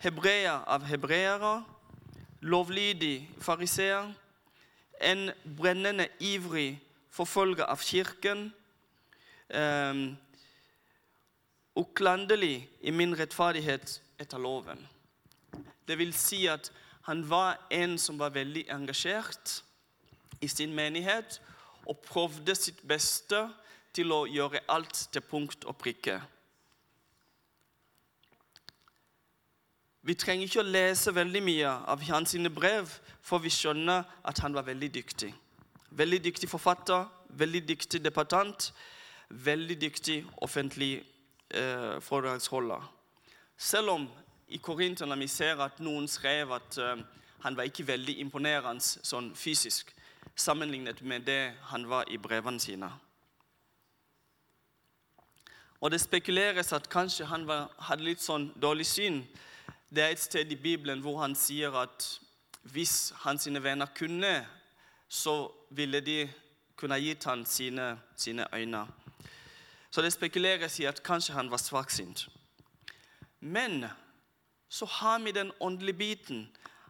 Hebreer 0.00 0.64
av 0.66 0.84
hebreere. 0.84 1.64
Lovlydig 2.40 3.30
fariseer. 3.40 4.12
En 5.00 5.30
brennende 5.58 6.08
ivrig 6.20 6.82
forfølger 7.10 7.64
av 7.64 7.78
kirken. 7.82 8.52
Um, 9.54 10.16
uklanderlig 11.76 12.68
i 12.80 12.90
min 12.90 13.18
rettferdighet 13.18 14.00
etter 14.18 14.38
loven. 14.38 14.88
Det 15.88 15.98
vil 15.98 16.14
si 16.16 16.46
at 16.46 16.72
han 17.04 17.24
var 17.30 17.58
en 17.70 17.98
som 17.98 18.18
var 18.18 18.32
veldig 18.32 18.64
engasjert 18.72 19.58
i 20.40 20.48
sin 20.48 20.72
menighet 20.74 21.40
og 21.86 21.98
prøvde 21.98 22.54
sitt 22.56 22.80
beste 22.88 23.42
til 23.94 24.12
å 24.12 24.24
gjøre 24.26 24.62
alt 24.72 25.08
til 25.12 25.24
punkt 25.28 25.66
og 25.68 25.76
prikke. 25.78 26.16
Vi 30.04 30.16
trenger 30.20 30.48
ikke 30.48 30.60
å 30.60 30.68
lese 30.68 31.14
veldig 31.16 31.40
mye 31.44 31.68
av 31.92 32.02
hans 32.10 32.34
brev, 32.52 32.90
for 33.24 33.40
vi 33.40 33.52
skjønner 33.52 34.04
at 34.24 34.40
han 34.44 34.52
var 34.52 34.66
veldig 34.66 34.90
dyktig. 34.94 35.30
Veldig 35.90 36.24
dyktig 36.24 36.48
forfatter, 36.48 37.06
veldig 37.28 37.62
dyktig 37.68 38.02
debattant, 38.04 38.72
veldig 39.28 39.80
dyktig 39.80 40.24
offentlig 40.44 41.04
eh, 41.50 42.00
foredragsholder. 42.00 42.82
Selv 43.56 43.90
om 43.90 44.08
i 44.54 44.58
Korinterne 44.62 45.18
vi 45.18 45.26
ser 45.28 45.58
at 45.64 45.80
noen 45.82 46.06
skrev 46.08 46.52
at 46.54 46.78
eh, 46.78 47.00
han 47.42 47.56
var 47.58 47.66
ikke 47.66 47.86
veldig 47.88 48.20
imponerende 48.22 48.84
sånn 48.84 49.32
fysisk 49.36 49.90
sammenlignet 50.38 51.02
med 51.02 51.26
det 51.26 51.54
han 51.70 51.88
var 51.90 52.06
i 52.08 52.18
brevene 52.18 52.62
sine. 52.62 52.90
Og 55.80 55.90
Det 55.90 56.00
spekuleres 56.00 56.72
at 56.72 56.88
kanskje 56.88 57.26
han 57.28 57.46
var, 57.46 57.66
hadde 57.78 58.06
litt 58.06 58.22
sånn 58.22 58.46
dårlig 58.56 58.86
syn. 58.88 59.18
Det 59.90 60.04
er 60.04 60.14
et 60.14 60.22
sted 60.22 60.52
i 60.52 60.56
Bibelen 60.56 61.02
hvor 61.04 61.18
han 61.20 61.34
sier 61.36 61.74
at 61.76 62.06
hvis 62.72 63.12
hans 63.26 63.44
venner 63.50 63.90
kunne 63.92 64.46
så 65.08 65.52
ville 65.70 66.00
de 66.00 66.30
kunne 66.76 66.96
gitt 67.02 67.24
han 67.24 67.44
sine, 67.46 67.98
sine 68.16 68.46
øyne. 68.54 68.86
Så 69.90 70.02
det 70.02 70.14
spekuleres 70.14 70.80
i 70.80 70.88
at 70.88 71.02
kanskje 71.02 71.34
han 71.34 71.50
var 71.50 71.60
svaksynt. 71.60 72.28
Men 73.40 73.84
så 74.74 74.86
har 74.86 75.18
vi 75.18 75.32
den 75.32 75.52
åndelige 75.60 75.96
biten 75.96 76.48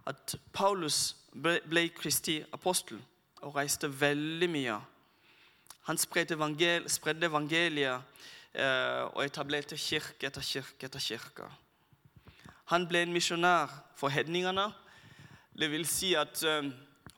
at 0.09 0.37
Paulus 0.53 1.17
ble 1.37 1.88
Kristi 1.93 2.38
apostel 2.53 3.00
og 3.45 3.57
reiste 3.59 3.91
veldig 4.00 4.49
mye. 4.49 4.76
Han 5.85 5.99
spredde, 6.00 6.35
evangel 6.38 6.87
spredde 6.88 7.29
evangeliet 7.29 8.00
eh, 8.57 9.03
og 9.11 9.21
etablerte 9.25 9.76
kirke 9.76 10.31
etter 10.31 10.41
kirke 10.41 10.88
etter 10.88 11.03
kirke. 11.03 11.49
Han 12.73 12.87
ble 12.88 13.03
en 13.05 13.12
misjonær 13.12 13.75
for 14.00 14.09
hedningene. 14.09 14.71
Det 15.53 15.69
vil 15.71 15.85
si 15.85 16.14
at 16.17 16.41
eh, 16.41 16.71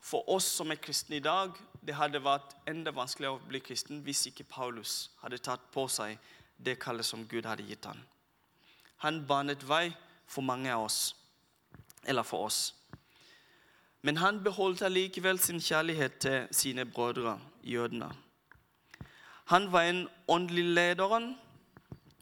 for 0.03 0.27
oss 0.35 0.49
som 0.57 0.71
er 0.71 0.81
kristne 0.83 1.21
i 1.21 1.23
dag, 1.23 1.55
det 1.79 1.95
hadde 1.95 2.19
vært 2.23 2.57
enda 2.67 2.91
vanskeligere 2.91 3.39
å 3.39 3.47
bli 3.47 3.63
kristen 3.63 4.03
hvis 4.03 4.25
ikke 4.33 4.49
Paulus 4.51 5.13
hadde 5.21 5.39
tatt 5.39 5.63
på 5.71 5.87
seg 5.87 6.19
det 6.59 6.75
kallet 6.83 7.07
som 7.07 7.23
Gud 7.23 7.47
hadde 7.47 7.63
gitt 7.63 7.87
ham. 7.87 8.03
Han 9.05 9.23
banet 9.29 9.63
vei 9.63 9.93
for 10.27 10.41
mange 10.41 10.73
av 10.73 10.83
oss, 10.83 11.15
eller 12.05 12.23
for 12.23 12.45
oss. 12.45 12.75
Men 14.01 14.17
han 14.17 14.43
beholdt 14.43 14.81
allikevel 14.81 15.39
sin 15.39 15.59
kjærlighet 15.59 16.19
til 16.19 16.47
sine 16.51 16.85
brødre, 16.85 17.39
jødene. 17.63 18.11
Han 19.47 19.71
var 19.71 19.81
en 19.81 20.07
åndelig 20.27 20.63
lederen. 20.63 21.37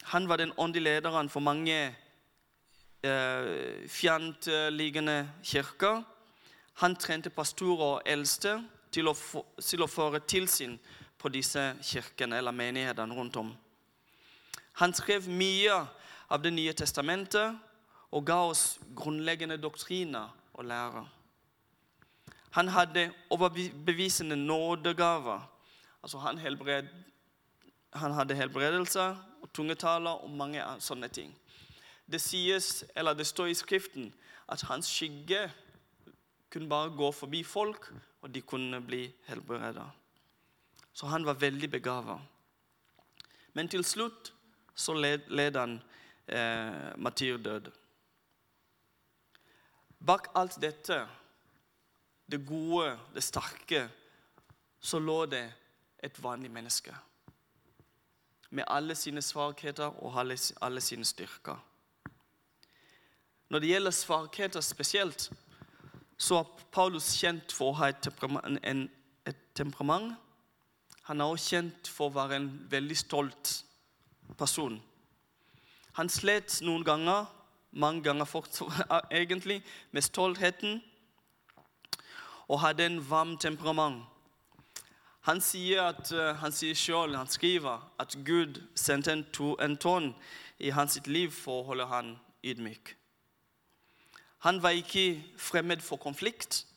Han 0.03 0.29
var 0.29 0.37
den 0.37 0.53
åndelige 0.57 0.83
lederen 0.83 1.29
for 1.29 1.39
mange 1.39 1.95
eh, 3.03 3.87
fjerntliggende 3.87 5.29
kirker. 5.43 6.03
Han 6.73 6.95
trente 6.95 7.29
pastorer 7.29 7.85
og 7.85 8.01
eldste 8.05 8.59
til 8.91 9.07
å, 9.07 9.15
til 9.61 9.83
å 9.83 9.89
føre 9.89 10.19
tilsyn 10.19 10.77
på 11.17 11.29
disse 11.33 11.73
kirkene 11.83 12.37
eller 12.37 12.53
menighetene 12.55 13.15
rundt 13.15 13.37
om. 13.41 13.53
Han 14.81 14.93
skrev 14.93 15.29
mye 15.29 15.85
av 16.29 16.41
Det 16.41 16.51
nye 16.53 16.73
testamentet 16.73 17.53
og 18.11 18.25
ga 18.25 18.37
oss 18.49 18.79
grunnleggende 18.95 19.57
doktriner 19.57 20.33
og 20.53 20.65
lære. 20.65 21.05
Han 22.55 22.67
hadde 22.67 23.11
overbevisende 23.29 24.35
nådegaver. 24.35 25.51
Altså 26.03 26.17
han, 26.17 26.37
helbred, 26.37 26.87
han 27.93 28.11
hadde 28.11 28.35
helbredelse 28.35 29.01
og 29.41 29.49
tungetaler 29.53 30.23
og 30.23 30.29
mange 30.29 30.63
sånne 30.79 31.07
ting. 31.07 31.33
Det 32.05 32.21
sies, 32.21 32.85
eller 32.95 33.13
det 33.13 33.27
står 33.27 33.51
i 33.51 33.57
Skriften 33.57 34.13
at 34.47 34.61
hans 34.69 34.87
skygge 34.87 35.49
kunne 36.53 36.69
bare 36.69 36.93
gå 36.95 37.11
forbi 37.11 37.43
folk, 37.43 37.89
og 38.21 38.35
de 38.35 38.41
kunne 38.41 38.81
bli 38.81 39.09
helbredet. 39.27 39.89
Så 40.93 41.07
han 41.11 41.25
var 41.25 41.33
veldig 41.33 41.69
begava. 41.71 42.19
Men 43.53 43.67
til 43.67 43.83
slutt 43.83 44.31
så 44.75 44.93
led, 44.93 45.27
led 45.27 45.57
han 45.59 45.81
eh, 46.27 46.93
martyrdød. 46.97 47.71
Bak 49.99 50.27
alt 50.35 50.57
dette, 50.61 51.07
det 52.31 52.41
gode, 52.47 52.97
det 53.13 53.23
sterke, 53.23 53.87
så 54.79 54.99
lå 54.99 55.25
det 55.25 55.45
et 56.03 56.23
vanlig 56.23 56.51
menneske. 56.51 56.95
Med 58.49 58.63
alle 58.67 58.95
sine 58.95 59.21
svakheter 59.21 59.95
og 60.03 60.19
alle, 60.19 60.37
alle 60.61 60.81
sine 60.81 61.05
styrker. 61.05 61.57
Når 63.49 63.59
det 63.59 63.69
gjelder 63.69 63.91
svakheter 63.91 64.61
spesielt, 64.61 65.31
så 66.17 66.39
er 66.39 66.65
Paulus 66.71 67.11
kjent 67.19 67.53
for 67.53 67.71
å 67.71 67.79
ha 67.79 67.89
et 67.91 68.01
temperament. 68.01 68.59
En, 68.63 68.87
et 69.27 69.41
temperament. 69.57 70.15
Han 71.09 71.21
er 71.21 71.29
også 71.29 71.55
kjent 71.55 71.89
for 71.91 72.09
å 72.09 72.15
være 72.15 72.39
en 72.39 72.49
veldig 72.71 72.97
stolt 72.97 73.51
person. 74.37 74.79
Han 75.95 76.09
slet 76.09 76.59
noen 76.65 76.83
ganger, 76.85 77.27
mange 77.75 78.03
ganger 78.03 78.25
fortsatt, 78.25 78.87
egentlig, 79.11 79.63
med 79.91 80.01
stoltheten 80.01 80.81
og 82.47 82.61
hadde 82.61 82.85
en 82.85 82.99
varm 83.09 83.37
temperament. 83.37 84.03
Han 85.25 85.41
sier, 85.41 85.81
at, 85.89 86.11
uh, 86.13 86.35
han 86.37 86.53
sier 86.53 86.75
selv, 86.77 87.15
han 87.17 87.27
skriver 87.27 87.81
at 87.99 88.17
Gud 88.25 88.61
sendte 88.75 89.13
en, 89.13 89.25
to, 89.33 89.55
en 89.57 89.77
tårn 89.77 90.11
i 90.59 90.69
hans 90.69 90.99
liv 91.05 91.31
for 91.33 91.63
å 91.63 91.65
holde 91.71 91.87
han 91.89 92.11
ydmyk. 92.45 92.93
Han 94.45 94.61
var 94.61 94.77
ikke 94.77 95.23
fremmed 95.37 95.81
for 95.81 95.97
konflikt. 95.97 96.67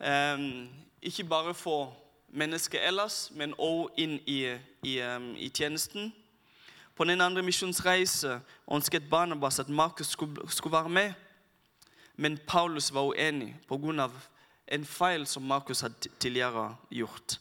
Um, 0.00 0.68
ikke 1.02 1.24
bare 1.24 1.54
for 1.54 1.96
mennesker 2.28 2.82
ellers, 2.82 3.30
men 3.30 3.54
også 3.58 3.94
inn 4.02 4.18
i, 4.26 4.40
i, 4.82 4.96
um, 5.06 5.36
i, 5.36 5.48
tjenesten. 5.54 6.10
På 6.94 7.04
den 7.04 7.20
andre 7.20 7.42
misjonsreise 7.42 8.40
ønsket 8.72 9.10
Barnabas 9.10 9.58
at 9.58 9.68
Markus 9.68 10.06
skulle, 10.06 10.50
skulle, 10.50 10.72
være 10.72 10.88
med. 10.88 11.12
men 12.16 12.38
Paulus 12.46 12.94
var 12.94 13.02
uenig 13.02 13.56
pga. 13.68 14.10
en 14.68 14.84
feil 14.84 15.26
som 15.26 15.42
Markus 15.42 15.80
hadde 15.80 16.08
tidligere 16.20 16.76
gjort. 16.90 17.40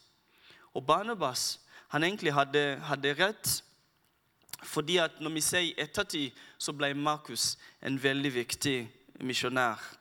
Og 0.74 0.86
Barnabas 0.86 1.60
han 1.88 2.03
egentlig 2.03 2.34
hadde, 2.34 2.79
hadde 2.84 3.13
rett, 3.13 3.63
fordi 4.63 4.98
at 4.98 5.12
når 5.20 5.29
vi 5.29 5.41
ser 5.41 5.60
i 5.60 5.74
ettertid, 5.77 6.31
så 6.58 6.74
ble 6.74 6.93
Markus 6.93 7.58
en 7.81 8.03
veldig 8.03 8.34
viktig 8.34 8.91
misjonær. 9.20 9.98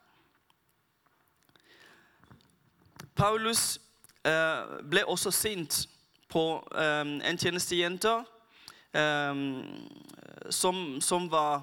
Paulus 3.14 3.80
eh, 4.24 4.62
ble 4.90 5.04
også 5.04 5.30
sint 5.30 5.88
på 6.28 6.44
eh, 6.74 7.00
en 7.30 7.38
tjenestejente 7.38 8.20
som, 10.50 11.00
som 11.00 11.28
var 11.30 11.60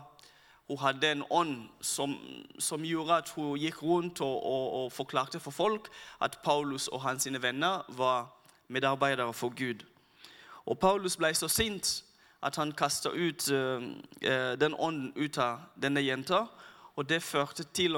hun 0.68 0.78
hadde 0.78 1.12
en 1.12 1.24
ånd 1.30 1.70
som, 1.82 2.16
som, 2.60 2.84
gjorde 2.84 3.22
at 3.22 3.30
hun 3.36 3.56
gikk 3.60 3.84
rundt 3.84 4.22
og, 4.22 4.36
og, 4.46 4.66
og, 4.74 4.92
forklarte 4.92 5.40
for 5.40 5.52
folk 5.52 5.88
at 6.22 6.40
Paulus 6.44 6.88
og 6.88 7.02
hans 7.02 7.28
venner 7.42 7.86
var 7.88 8.28
medarbeidere 8.68 9.34
for 9.34 9.50
Gud. 9.50 9.86
Og 10.66 10.80
Paulus 10.80 11.16
ble 11.18 11.32
så 11.34 11.48
sint 11.48 12.04
at 12.44 12.56
han 12.56 12.72
kasta 12.72 13.10
ut 13.10 13.48
uh, 13.52 13.82
den 14.60 14.76
ånden 14.76 15.14
ut 15.16 15.38
av 15.38 15.70
denne 15.82 16.04
jenta. 16.04 16.46
Og 16.98 17.10
det 17.10 17.22
førte, 17.24 17.64
til, 17.64 17.96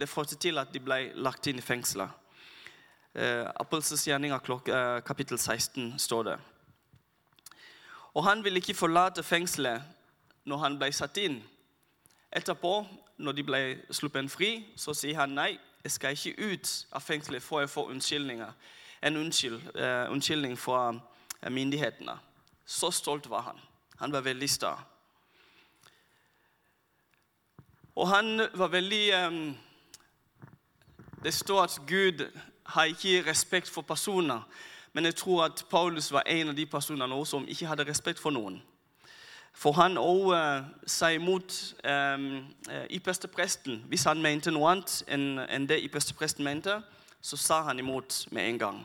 det 0.00 0.08
førte 0.08 0.36
til 0.36 0.58
at 0.58 0.72
de 0.72 0.80
ble 0.80 1.10
lagt 1.14 1.46
inn 1.46 1.58
i 1.58 1.64
fengselet. 1.64 2.08
Uh, 3.12 3.44
Apostels 3.60 4.06
gjerninger 4.08 4.40
uh, 4.40 5.04
kapittel 5.04 5.38
16 5.38 5.98
står 5.98 6.22
det. 6.22 6.38
Og 8.16 8.24
han 8.24 8.44
ville 8.44 8.56
ikke 8.56 8.74
forlate 8.74 9.22
fengselet 9.22 9.82
når 10.44 10.56
han 10.62 10.78
ble 10.80 10.88
satt 10.92 11.18
inn. 11.20 11.42
Etterpå, 12.32 12.78
når 13.20 13.32
de 13.36 13.42
ble 13.44 13.58
sluppet 13.92 14.30
fri, 14.32 14.50
så 14.76 14.94
sier 14.96 15.18
han 15.20 15.34
nei, 15.36 15.50
jeg 15.84 15.92
skal 15.92 16.16
ikke 16.16 16.52
ut 16.52 16.70
av 16.96 17.04
fengselet 17.04 17.44
for 17.44 17.60
å 17.60 17.68
få 17.68 17.84
unnskyldninger. 17.92 18.54
En 19.04 19.20
unnskyld, 19.20 19.60
uh, 19.76 20.08
unnskyldning 20.12 20.56
fra 20.58 20.94
myndighetene. 21.44 22.16
Så 22.64 22.90
stolt 22.90 23.28
var 23.28 23.50
han. 23.50 23.60
Han 24.00 24.16
var 24.16 24.24
veldig 24.24 24.48
sta. 24.50 24.72
Og 27.96 28.08
han 28.08 28.48
var 28.54 28.72
veldig 28.72 29.04
um, 29.26 29.56
Det 31.24 31.34
står 31.34 31.62
at 31.62 31.78
Gud 31.86 32.24
har 32.64 32.84
ikke 32.84 33.24
respekt 33.28 33.70
for 33.70 33.82
personer. 33.82 34.40
Men 34.96 35.04
jeg 35.04 35.14
tror 35.14 35.44
at 35.44 35.64
Paulus 35.70 36.12
var 36.12 36.22
en 36.26 36.48
av 36.48 36.54
de 36.56 36.64
personene 36.66 37.16
som 37.28 37.44
ikke 37.48 37.66
hadde 37.68 37.84
respekt 37.84 38.16
for 38.16 38.32
noen. 38.32 38.54
For 39.52 39.76
han 39.76 39.98
òg 40.00 40.30
uh, 40.32 40.64
sa 40.88 41.10
imot 41.12 41.52
um, 41.84 42.24
ypperstepresten. 42.88 43.82
Hvis 43.92 44.06
han 44.08 44.22
mente 44.24 44.54
noe 44.56 44.70
annet 44.72 45.02
enn 45.12 45.42
en 45.44 45.68
det 45.68 45.82
ypperstepresten 45.84 46.44
mente, 46.48 46.78
så 47.20 47.36
sa 47.36 47.60
han 47.68 47.78
imot 47.78 48.22
med 48.32 48.48
en 48.48 48.62
gang. 48.64 48.80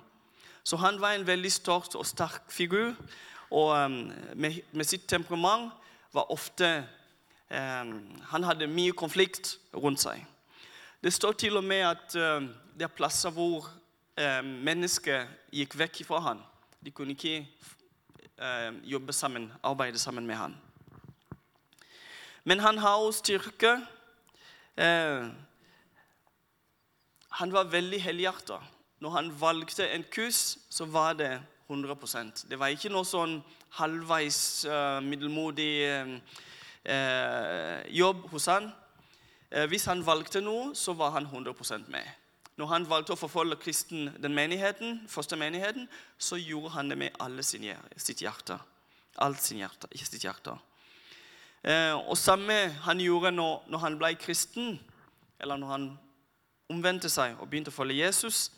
Så 0.67 0.75
han 0.83 0.99
var 0.99 1.15
en 1.15 1.27
veldig 1.27 1.51
stort 1.51 1.95
og 1.95 2.03
sterk 2.05 2.51
figur. 2.51 2.91
Og 3.47 3.71
um, 3.71 4.11
med, 4.35 4.59
med, 4.71 4.83
sitt 4.83 5.07
temperament 5.07 5.71
var 6.11 6.31
ofte 6.31 6.83
um, 7.47 7.99
Han 8.35 8.43
hadde 8.43 8.67
mye 8.67 8.91
konflikt 8.91 9.59
rundt 9.71 10.03
seg. 10.03 10.25
Det 11.03 11.13
står 11.13 11.39
til 11.39 11.55
og 11.55 11.63
med 11.63 11.87
at 11.87 12.19
um, 12.19 12.51
det 12.75 12.83
er 12.83 12.97
plasser 12.99 13.31
hvor 13.31 13.71
mennesker 14.17 15.29
gikk 15.55 15.77
vekk 15.79 16.01
fra 16.05 16.19
han. 16.25 16.41
De 16.83 16.91
kunne 16.91 17.15
ikke 17.15 17.45
jobbe 18.83 19.13
sammen, 19.13 19.47
arbeide 19.63 19.99
sammen 19.99 20.27
med 20.27 20.35
han. 20.35 20.57
Men 22.43 22.59
han 22.59 22.77
har 22.77 22.97
også 22.97 23.19
styrke. 23.19 23.71
Eh, 24.77 25.25
han 27.29 27.53
var 27.53 27.63
veldig 27.63 28.01
helhjerta. 28.01 28.57
Når 28.99 29.09
han 29.09 29.41
valgte 29.41 29.89
en 29.89 30.03
kurs, 30.11 30.57
så 30.69 30.85
var 30.85 31.13
det 31.13 31.41
100% 31.69 32.49
Det 32.49 32.59
var 32.59 32.67
ikke 32.67 32.89
noe 32.91 33.07
sånn 33.07 33.37
halvveis 33.77 34.65
uh, 34.67 34.99
middelmodig 34.99 35.87
uh, 36.03 36.19
jobb 37.87 38.25
hos 38.33 38.49
han. 38.51 38.67
Uh, 39.47 39.65
hvis 39.71 39.87
han 39.87 40.03
valgte 40.05 40.41
noe, 40.43 40.75
så 40.75 40.93
var 40.93 41.15
han 41.15 41.29
100% 41.31 41.87
med. 41.87 42.03
Når 42.61 42.69
han 42.69 42.83
valgte 42.85 43.15
å 43.15 43.17
forfølge 43.17 43.55
kristen, 43.57 44.11
den 44.21 44.35
menigheten, 44.37 44.99
første 45.09 45.33
menigheten, 45.33 45.87
så 46.21 46.37
gjorde 46.37 46.75
han 46.75 46.91
det 46.91 46.97
med 47.01 47.15
alle 47.17 47.41
sin, 47.41 47.63
sitt 47.97 48.21
hjerte. 48.21 48.59
Alt 49.17 49.41
sin 49.41 49.57
hjerte, 49.57 49.89
sitt 49.97 50.21
hjerte. 50.21 50.53
og 52.05 52.17
samme 52.17 52.53
han 52.85 53.01
gjorde 53.01 53.31
når, 53.31 53.63
når 53.67 53.79
han 53.79 53.97
ble 53.97 54.13
kristen, 54.15 54.79
eller 55.39 55.57
når 55.57 55.67
han 55.73 55.89
omvendte 56.69 57.09
seg 57.09 57.33
og 57.41 57.49
begynte 57.49 57.73
å 57.73 57.79
følge 57.79 57.97
Jesus, 57.97 58.51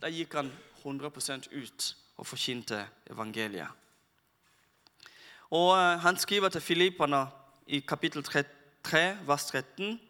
da 0.00 0.08
gikk 0.08 0.40
han 0.40 0.48
100% 0.80 1.52
ut 1.52 1.92
og 2.16 2.26
forkynte 2.26 2.80
evangeliet. 3.12 3.68
Og 5.52 5.76
eh, 5.76 6.00
Han 6.00 6.16
skriver 6.16 6.48
til 6.48 6.64
Filippene 6.64 7.26
i 7.66 7.84
kapittel 7.84 8.24
3, 8.24 8.44
vers 9.26 9.46
13, 9.52 10.00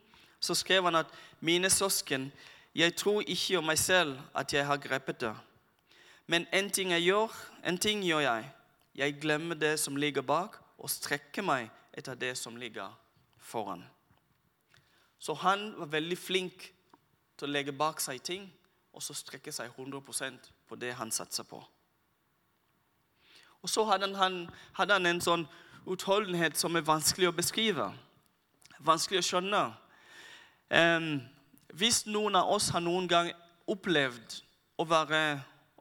så 0.40 0.54
skrev 0.54 0.84
han 0.84 1.02
at 1.02 1.10
mine 1.40 1.70
søsken, 1.70 2.30
jeg 2.74 2.96
tror 2.96 3.22
ikke 3.26 3.58
om 3.58 3.64
meg 3.70 3.78
selv 3.78 4.18
at 4.34 4.52
jeg 4.52 4.66
har 4.66 4.76
grepet 4.76 5.20
det. 5.20 5.34
Men 6.26 6.46
en 6.52 6.70
ting 6.70 6.90
jeg 6.90 7.02
gjør, 7.02 7.32
en 7.66 7.78
ting 7.78 8.02
gjør 8.04 8.20
jeg. 8.20 8.50
Jeg 8.94 9.20
glemmer 9.20 9.54
det 9.54 9.78
som 9.80 9.96
ligger 9.96 10.22
bak, 10.22 10.56
og 10.78 10.90
strekker 10.90 11.42
meg 11.42 11.70
etter 11.92 12.14
det 12.14 12.34
som 12.38 12.56
ligger 12.56 12.90
foran. 13.38 13.84
Så 15.18 15.34
han 15.34 15.74
var 15.78 15.86
veldig 15.86 16.18
flink 16.18 16.72
til 17.38 17.48
å 17.48 17.52
legge 17.52 17.72
bak 17.72 18.00
seg 18.00 18.22
ting, 18.22 18.48
og 18.92 19.02
så 19.02 19.14
strekke 19.14 19.52
seg 19.52 19.70
100% 19.70 20.50
på 20.68 20.76
det 20.76 20.92
han 20.94 21.10
satser 21.10 21.46
på. 21.48 21.62
Og 23.62 23.70
så 23.70 23.84
hadde 23.88 24.10
han, 24.16 24.50
hadde 24.76 24.98
han 24.98 25.06
en 25.06 25.22
sånn 25.24 25.46
utholdenhet 25.88 26.58
som 26.58 26.76
er 26.76 26.84
vanskelig 26.84 27.30
å 27.30 27.36
beskrive. 27.36 27.88
Vanskelig 28.84 29.22
å 29.22 29.28
skjønne. 29.28 29.62
Um, 30.68 31.08
hvis 31.74 32.04
noen 32.06 32.36
av 32.38 32.50
oss 32.54 32.68
har 32.70 32.82
noen 32.84 33.08
gang 33.10 33.32
opplevd 33.70 34.38
å, 34.78 34.86
være, 34.86 35.20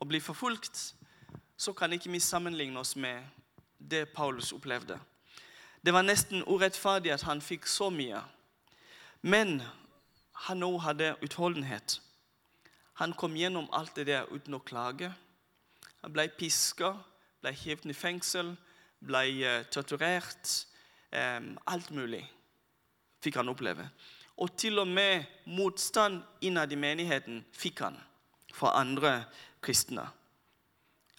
å 0.02 0.08
bli 0.10 0.22
forfulgt, 0.24 0.94
så 1.58 1.74
kan 1.78 1.94
ikke 1.94 2.12
vi 2.12 2.22
sammenligne 2.24 2.80
oss 2.82 2.96
med 2.98 3.22
det 3.78 4.08
Paulus 4.16 4.52
opplevde. 4.56 4.98
Det 5.86 5.94
var 5.94 6.06
nesten 6.08 6.42
urettferdig 6.48 7.12
at 7.14 7.26
han 7.28 7.44
fikk 7.44 7.68
så 7.70 7.92
mye. 7.94 8.22
Men 9.22 9.62
han 10.48 10.64
òg 10.66 10.80
hadde 10.88 11.14
utholdenhet. 11.22 12.00
Han 13.02 13.14
kom 13.14 13.36
gjennom 13.38 13.70
alt 13.74 13.96
det 13.96 14.08
der 14.10 14.30
uten 14.32 14.58
å 14.58 14.64
klage. 14.64 15.12
Han 16.02 16.14
ble 16.16 16.26
piska, 16.40 16.96
ble 17.44 17.54
hivd 17.54 17.90
i 17.92 17.96
fengsel, 17.98 18.54
ble 19.04 19.24
uh, 19.44 19.62
torturert. 19.70 20.66
Um, 21.14 21.54
alt 21.70 21.92
mulig 21.94 22.24
fikk 23.22 23.38
han 23.38 23.52
oppleve. 23.52 23.86
Og 24.38 24.58
til 24.58 24.80
og 24.80 24.88
med 24.88 25.24
motstand 25.46 26.22
innad 26.42 26.72
i 26.72 26.80
menigheten 26.80 27.44
fikk 27.54 27.84
han 27.86 27.98
fra 28.54 28.74
andre 28.80 29.24
kristne. 29.62 30.08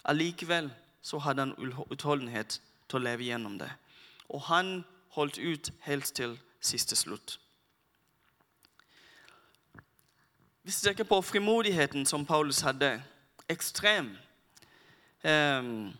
Allikevel 0.05 0.69
så 1.01 1.19
hadde 1.19 1.45
han 1.45 1.55
utholdenhet 1.91 2.59
til 2.89 2.99
å 2.99 3.05
leve 3.05 3.27
gjennom 3.27 3.57
det. 3.59 3.71
Og 4.29 4.41
han 4.49 4.83
holdt 5.15 5.37
ut 5.37 5.71
helt 5.85 6.11
til 6.17 6.37
siste 6.59 6.95
slutt. 6.95 7.39
Hvis 10.65 10.83
Vi 10.85 10.93
ser 10.93 11.03
på 11.03 11.21
frimodigheten 11.21 12.05
som 12.05 12.25
Paulus 12.25 12.59
hadde. 12.59 13.03
Ekstrem. 13.49 14.17
Um, 15.23 15.93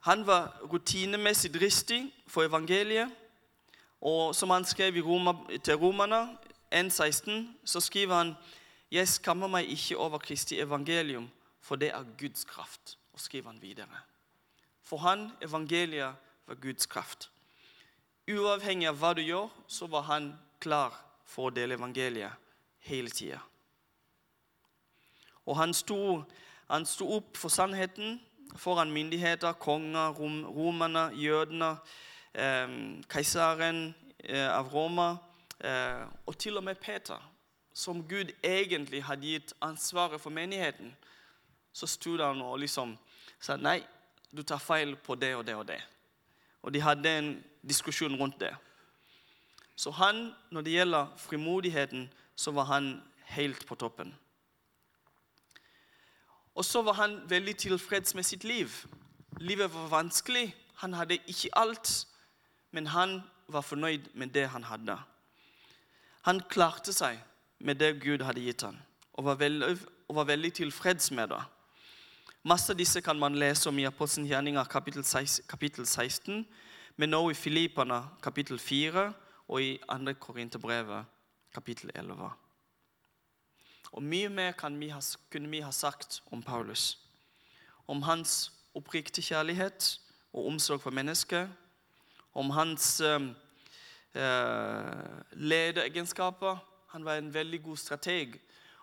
han 0.00 0.26
var 0.26 0.60
rutinemessig 0.72 1.54
dristig 1.54 2.12
for 2.26 2.44
evangeliet. 2.44 3.08
Og 4.00 4.34
som 4.34 4.50
han 4.50 4.64
skrev 4.64 4.96
Roma, 5.04 5.34
til 5.64 5.74
romerne 5.74 6.38
1,16, 6.74 7.46
så 7.64 7.80
skriver 7.80 8.14
han 8.14 8.36
Jeg 8.90 9.08
skammer 9.08 9.48
meg 9.48 9.68
ikke 9.70 9.98
over 9.98 10.18
Kristi 10.18 10.60
evangelium, 10.60 11.30
for 11.60 11.76
det 11.76 11.92
er 11.94 12.04
Guds 12.18 12.44
kraft. 12.44 12.96
Og 13.12 13.20
skriver 13.20 13.50
han 13.50 13.62
videre. 13.62 14.00
For 14.82 14.96
han, 14.96 15.30
evangeliet, 15.42 16.14
var 16.46 16.54
Guds 16.54 16.86
kraft. 16.86 17.30
Uavhengig 18.30 18.88
av 18.88 18.98
hva 18.98 19.12
du 19.14 19.22
gjør, 19.22 19.48
så 19.68 19.86
var 19.86 20.02
han 20.08 20.32
klar 20.60 20.96
for 21.26 21.50
å 21.50 21.54
dele 21.54 21.76
evangeliet 21.78 22.34
hele 22.88 23.10
tida. 23.10 23.38
Og 25.46 25.56
han 25.56 25.74
sto, 25.74 26.22
han 26.70 26.86
sto 26.86 27.06
opp 27.16 27.38
for 27.38 27.52
sannheten 27.52 28.18
foran 28.56 28.90
myndigheter, 28.90 29.52
konger, 29.52 30.14
rom, 30.18 30.44
romerne, 30.44 31.10
jødene, 31.14 31.76
keiseren 33.10 33.94
eh, 34.24 34.48
av 34.48 34.70
Roma, 34.74 35.16
eh, 35.60 36.06
og 36.26 36.38
til 36.38 36.56
og 36.56 36.64
med 36.64 36.74
Peter, 36.74 37.18
som 37.74 38.02
Gud 38.08 38.32
egentlig 38.42 39.02
hadde 39.04 39.26
gitt 39.26 39.54
ansvaret 39.60 40.20
for 40.20 40.30
menigheten, 40.30 40.96
så 41.72 41.86
sto 41.86 42.16
han 42.18 42.42
og 42.42 42.58
liksom 42.58 42.96
sa 43.40 43.56
nei, 43.56 43.80
du 44.30 44.42
tar 44.42 44.58
feil 44.58 44.96
på 44.96 45.14
det 45.14 45.34
og 45.36 45.46
det 45.46 45.54
og 45.54 45.66
det. 45.68 45.80
Og 46.62 46.74
de 46.74 46.80
hadde 46.80 47.18
en 47.18 47.30
diskusjon 47.62 48.16
rundt 48.20 48.40
det. 48.40 48.52
Så 49.76 49.90
han, 49.90 50.32
når 50.50 50.60
det 50.60 50.72
gjelder 50.72 51.06
frimodigheten, 51.16 52.10
så 52.36 52.50
var 52.50 52.64
han 52.64 53.00
helt 53.32 53.66
på 53.66 53.74
toppen. 53.74 54.14
Og 56.54 56.64
så 56.64 56.82
var 56.82 56.92
han 56.92 57.20
veldig 57.30 57.56
tilfreds 57.56 58.14
med 58.14 58.22
sitt 58.22 58.44
liv. 58.44 58.68
Livet 59.40 59.74
var 59.74 59.88
vanskelig. 59.88 60.54
Han 60.74 60.92
hadde 60.92 61.18
ikke 61.26 61.48
alt, 61.56 62.06
men 62.70 62.86
han 62.86 63.20
var 63.48 63.66
fornøyd 63.66 64.12
med 64.14 64.34
det 64.34 64.48
han 64.48 64.64
hadde. 64.64 64.96
Han 66.22 66.42
klarte 66.50 66.92
seg 66.92 67.18
med 67.58 67.80
det 67.80 68.00
Gud 68.02 68.22
hadde 68.24 68.42
gitt 68.44 68.62
ham, 68.62 68.76
og 69.12 69.24
var 69.24 69.40
veldig, 69.40 69.78
og 70.08 70.16
var 70.16 70.28
veldig 70.28 70.52
tilfreds 70.54 71.10
med 71.10 71.28
det. 71.32 71.40
Masse 72.42 72.72
av 72.72 72.78
disse 72.78 73.02
kan 73.04 73.18
man 73.20 73.36
lese 73.36 73.68
om 73.68 73.78
i 73.78 73.84
Apostelens 73.84 74.30
gjerninger 74.30 74.64
kapittel 74.64 75.86
16, 75.86 76.46
men 76.96 77.14
også 77.14 77.30
i 77.30 77.34
Filippene 77.34 78.02
kapittel 78.22 78.58
4 78.58 79.12
og 79.48 79.62
i 79.62 79.74
2. 79.90 80.14
Korinterbrevet 80.20 81.04
kapittel 81.54 81.90
11. 81.94 82.30
Og 83.92 84.02
mye 84.02 84.28
mer 84.28 84.54
vi 84.78 84.88
ha, 84.88 85.00
kunne 85.30 85.50
vi 85.50 85.60
ha 85.60 85.70
sagt 85.70 86.22
om 86.30 86.42
Paulus. 86.42 86.98
Om 87.86 88.02
hans 88.02 88.52
oppriktige 88.74 89.24
kjærlighet 89.34 90.00
og 90.32 90.46
omsorg 90.46 90.80
for 90.80 90.90
mennesket. 90.90 91.48
Om 92.32 92.50
hans 92.50 93.00
eh, 93.00 93.20
eh 94.14 95.20
lederegenskaper. 95.32 96.58
Han 96.86 97.04
var 97.04 97.16
en 97.16 97.34
veldig 97.34 97.62
god 97.62 97.76
strateg 97.76 98.40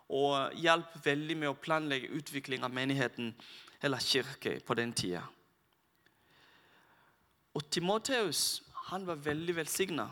og 0.10 0.53
hjalp 0.55 0.93
veldig 1.03 1.36
med 1.38 1.49
å 1.49 1.60
planlegge 1.60 2.13
utvikling 2.15 2.63
av 2.63 2.71
menigheten 2.71 3.33
eller 3.81 3.99
kirke 3.99 4.60
på 4.63 4.73
den 4.73 4.93
tida. 4.93 5.25
Og 7.53 7.69
Timoteus 7.71 8.63
han 8.88 9.07
var 9.07 9.19
veldig 9.19 9.55
velsigna 9.57 10.07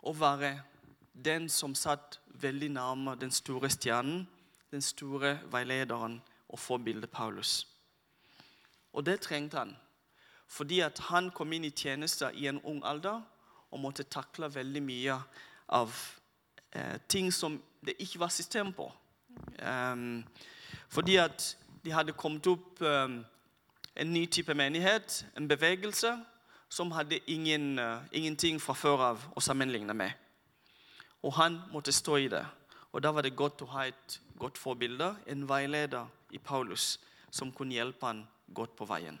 å 0.00 0.12
være 0.16 0.54
den 1.12 1.48
som 1.52 1.74
satt 1.74 2.20
veldig 2.40 2.70
nærme 2.72 3.16
den 3.20 3.32
store 3.34 3.68
stjernen, 3.70 4.22
den 4.70 4.84
store 4.84 5.38
veilederen 5.52 6.20
og 6.48 6.60
forbildet 6.62 7.10
Paulus. 7.10 7.66
Og 8.92 9.04
det 9.04 9.18
trengte 9.20 9.58
han, 9.58 9.74
fordi 10.48 10.80
at 10.80 10.98
han 11.10 11.30
kom 11.30 11.52
inn 11.52 11.66
i 11.68 11.74
tjeneste 11.76 12.30
i 12.34 12.48
en 12.48 12.60
ung 12.64 12.80
alder 12.84 13.20
og 13.70 13.80
måtte 13.80 14.08
takle 14.08 14.48
veldig 14.54 14.82
mye 14.82 15.16
av 15.76 15.92
eh, 16.72 16.96
ting 17.08 17.32
som 17.32 17.58
det 17.84 17.98
ikke 18.00 18.20
var 18.20 18.32
system 18.32 18.72
på. 18.72 18.88
Um, 19.62 20.24
fordi 20.88 21.16
at 21.16 21.56
de 21.84 21.92
hadde 21.92 22.16
kommet 22.16 22.46
opp 22.46 22.80
um, 22.80 23.20
en 23.96 24.12
ny 24.12 24.26
type 24.26 24.54
menighet, 24.54 25.26
en 25.36 25.48
bevegelse, 25.48 26.16
som 26.68 26.92
hadde 26.92 27.20
ingen, 27.26 27.78
uh, 27.78 28.02
ingenting 28.12 28.60
fra 28.60 28.74
før 28.74 29.04
av 29.12 29.28
å 29.36 29.44
sammenligne 29.44 29.94
med. 29.94 30.10
Og 31.22 31.32
han 31.38 31.60
måtte 31.72 31.92
stå 31.92 32.16
i 32.16 32.28
det. 32.32 32.44
Og 32.92 33.02
da 33.02 33.12
var 33.12 33.22
det 33.22 33.36
godt 33.36 33.62
å 33.62 33.70
ha 33.74 33.86
et 33.88 34.20
godt 34.38 34.58
forbilde, 34.58 35.14
en 35.26 35.48
veileder 35.48 36.08
i 36.32 36.38
Paulus, 36.38 36.96
som 37.30 37.52
kunne 37.52 37.76
hjelpe 37.76 38.06
han 38.06 38.24
godt 38.54 38.76
på 38.78 38.86
veien. 38.88 39.18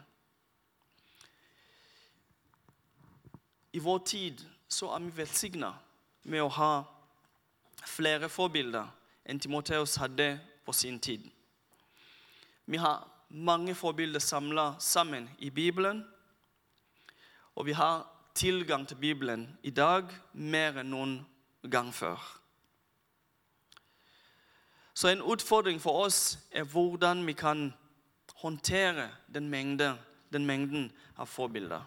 I 3.72 3.78
vår 3.78 3.98
tid 3.98 4.44
så 4.68 4.92
er 4.94 5.04
vi 5.04 5.16
velsigna 5.16 5.74
med 6.22 6.42
å 6.42 6.52
ha 6.52 6.72
flere 7.86 8.28
forbilder 8.28 8.88
enn 9.28 9.40
Timoteus 9.40 9.96
hadde 10.00 10.38
på 10.64 10.72
sin 10.72 10.98
tid. 11.00 11.24
Vi 12.64 12.76
har 12.76 13.04
mange 13.28 13.74
forbilder 13.74 14.20
samla 14.20 14.74
sammen 14.80 15.28
i 15.38 15.50
Bibelen. 15.50 16.04
Og 17.54 17.66
vi 17.66 17.72
har 17.72 18.06
tilgang 18.34 18.86
til 18.86 18.96
Bibelen 18.96 19.58
i 19.62 19.70
dag 19.70 20.04
mer 20.32 20.80
enn 20.80 20.90
noen 20.92 21.14
gang 21.70 21.92
før. 21.94 22.20
Så 24.94 25.08
en 25.08 25.22
utfordring 25.22 25.80
for 25.80 26.04
oss 26.06 26.38
er 26.50 26.64
hvordan 26.64 27.26
vi 27.26 27.32
kan 27.32 27.72
håndtere 28.34 29.10
den, 29.34 29.48
mengde, 29.48 29.96
den 30.32 30.46
mengden 30.46 30.92
av 31.16 31.26
forbilder. 31.26 31.82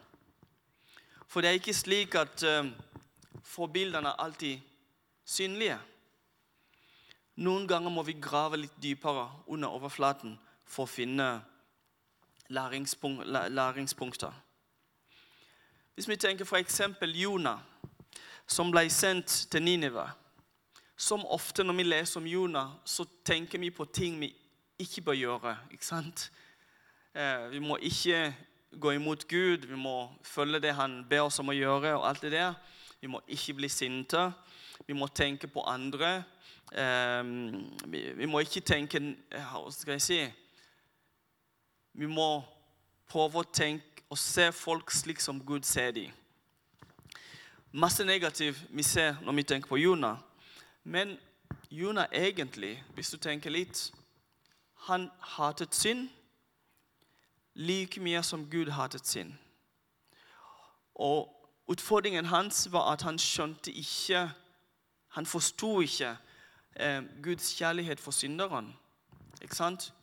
For 1.32 1.39
det 1.39 1.48
er 1.50 1.60
ikke 1.62 1.74
slik 1.74 2.15
at 2.20 2.44
uh, 2.44 2.67
forbildene 3.48 4.12
er 4.12 4.20
alltid 4.20 4.60
synlige. 5.24 5.78
Noen 7.39 7.67
ganger 7.67 7.94
må 7.94 8.04
vi 8.04 8.17
grave 8.20 8.60
litt 8.60 8.76
dypere 8.84 9.30
under 9.48 9.72
overflaten 9.72 10.36
for 10.67 10.84
å 10.84 10.91
finne 10.91 11.30
læringspunk 12.52 13.24
læringspunkter. 13.26 14.34
Hvis 15.96 16.10
vi 16.12 16.20
tenker 16.20 16.46
f.eks. 16.46 16.82
Jonah, 17.15 17.63
som 18.48 18.72
ble 18.72 18.89
sendt 18.91 19.48
til 19.52 19.63
Ninive. 19.63 20.04
Som 20.98 21.24
ofte 21.32 21.63
når 21.63 21.80
vi 21.80 21.84
leser 21.88 22.20
om 22.20 22.28
Jonah, 22.28 22.76
så 22.86 23.06
tenker 23.26 23.60
vi 23.60 23.72
på 23.72 23.86
ting 23.86 24.20
vi 24.20 24.34
ikke 24.80 25.02
bør 25.02 25.13
gjøre. 25.13 25.58
ikke 25.72 25.86
sant? 25.86 26.32
Eh, 27.15 27.52
vi 27.52 27.60
må 27.60 27.78
ikke 27.78 28.34
gå 28.79 28.91
imot 28.91 29.27
Gud, 29.27 29.57
vi 29.57 29.75
må 29.75 30.12
følge 30.23 30.60
det 30.60 30.73
han 30.73 31.01
ber 31.10 31.27
oss 31.27 31.39
om 31.39 31.49
å 31.51 31.55
gjøre. 31.55 31.95
og 31.95 32.07
alt 32.10 32.21
det 32.21 32.31
der. 32.31 32.53
Vi 33.01 33.07
må 33.07 33.21
ikke 33.27 33.53
bli 33.53 33.69
sinte. 33.69 34.31
Vi 34.88 34.93
må 34.93 35.07
tenke 35.07 35.47
på 35.47 35.62
andre. 35.62 36.23
Ehm, 36.71 37.77
vi 37.91 38.25
må 38.25 38.39
ikke 38.39 38.62
tenke 38.62 38.99
Hva 39.29 39.71
skal 39.71 39.97
jeg 39.97 40.01
si 40.01 40.19
Vi 41.93 42.07
må 42.07 42.43
prøve 43.12 43.41
å 43.41 43.51
tenke 43.51 44.05
og 44.10 44.17
se 44.17 44.51
folk 44.51 44.91
slik 44.91 45.19
som 45.19 45.39
Gud 45.45 45.63
ser 45.67 45.91
dem. 45.91 46.12
Masse 47.71 48.03
negativt 48.03 48.63
vi 48.69 48.84
ser 48.84 49.15
når 49.23 49.34
vi 49.34 49.43
tenker 49.43 49.67
på 49.67 49.79
Jonah. 49.79 50.17
Men 50.84 51.17
Jonah 51.71 52.07
egentlig, 52.12 52.84
hvis 52.95 53.12
du 53.12 53.17
tenker 53.17 53.51
litt 53.51 53.91
Han 54.88 55.10
hatet 55.19 55.75
synd 55.75 56.10
like 57.55 57.99
mye 57.99 58.23
som 58.23 58.49
Gud 58.49 58.71
hatet 58.71 59.07
sin. 59.07 59.39
Og 60.95 61.49
utfordringen 61.67 62.25
hans 62.25 62.71
var 62.71 62.91
at 62.91 63.01
han 63.01 63.19
skjønte 63.19 63.71
ikke 63.71 64.31
Han 65.11 65.25
forsto 65.25 65.81
ikke 65.81 66.17
eh, 66.75 67.03
Guds 67.23 67.55
kjærlighet 67.57 67.99
for 67.99 68.11
synderen. 68.11 68.73
Ikke 69.41 69.55
sant? 69.55 69.93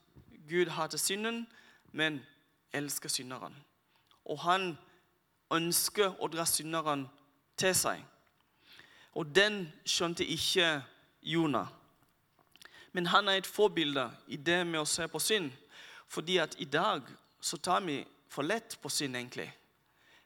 Gud 0.49 0.67
hater 0.67 0.99
synden, 0.99 1.47
men 1.93 2.21
elsker 2.73 3.09
synderen. 3.09 3.57
Og 4.25 4.41
han 4.41 4.79
ønsker 5.51 6.13
å 6.21 6.29
dra 6.29 6.45
synderen 6.45 7.07
til 7.57 7.75
seg. 7.75 8.05
Og 9.15 9.35
den 9.35 9.73
skjønte 9.87 10.27
ikke 10.27 10.83
Jonah. 11.23 11.67
Men 12.93 13.07
han 13.07 13.29
er 13.29 13.41
et 13.41 13.47
forbilde 13.47 14.11
i 14.27 14.37
det 14.37 14.67
med 14.67 14.81
å 14.81 14.89
se 14.89 15.09
på 15.09 15.19
synd. 15.19 15.51
Fordi 16.09 16.37
at 16.37 16.57
i 16.59 16.65
dag 16.65 17.03
så 17.41 17.57
tar 17.57 17.81
vi 17.87 18.01
for 18.29 18.43
lett 18.43 18.79
på 18.83 18.89
synd, 18.89 19.17
egentlig. 19.17 19.51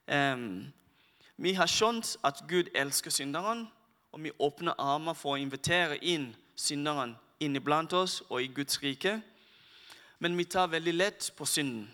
Um, 0.07 0.73
vi 1.37 1.55
har 1.55 1.71
skjønt 1.71 2.17
at 2.25 2.43
Gud 2.49 2.71
elsker 2.75 3.11
synderen, 3.11 3.67
og 4.13 4.23
vi 4.23 4.33
åpner 4.39 4.79
armer 4.79 5.17
for 5.17 5.35
å 5.35 5.41
invitere 5.41 5.97
inn 6.05 6.33
synderen 6.57 7.17
inn 7.43 7.57
iblant 7.59 7.93
oss 7.97 8.21
og 8.29 8.43
i 8.43 8.51
Guds 8.55 8.79
rike. 8.83 9.17
Men 10.23 10.37
vi 10.39 10.45
tar 10.45 10.71
veldig 10.71 10.95
lett 10.95 11.31
på 11.37 11.47
synden. 11.49 11.89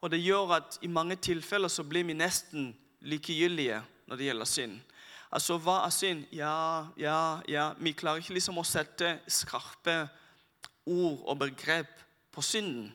Og 0.00 0.10
det 0.10 0.20
gjør 0.20 0.56
at 0.58 0.78
i 0.82 0.90
mange 0.90 1.16
tilfeller 1.16 1.70
så 1.72 1.84
blir 1.86 2.04
vi 2.04 2.16
nesten 2.16 2.72
likegyldige 3.00 3.80
når 4.08 4.20
det 4.20 4.26
gjelder 4.28 4.50
synd. 4.50 4.80
Altså, 5.34 5.56
hva 5.58 5.80
er 5.84 5.94
synd? 5.94 6.26
Ja, 6.32 6.86
ja, 7.00 7.40
ja. 7.48 7.70
Vi 7.78 7.94
klarer 7.96 8.22
ikke 8.22 8.36
liksom 8.36 8.58
å 8.60 8.66
sette 8.66 9.16
skarpe 9.26 10.04
ord 10.86 11.24
og 11.24 11.38
begrep 11.40 11.90
på 12.34 12.44
synden. 12.44 12.92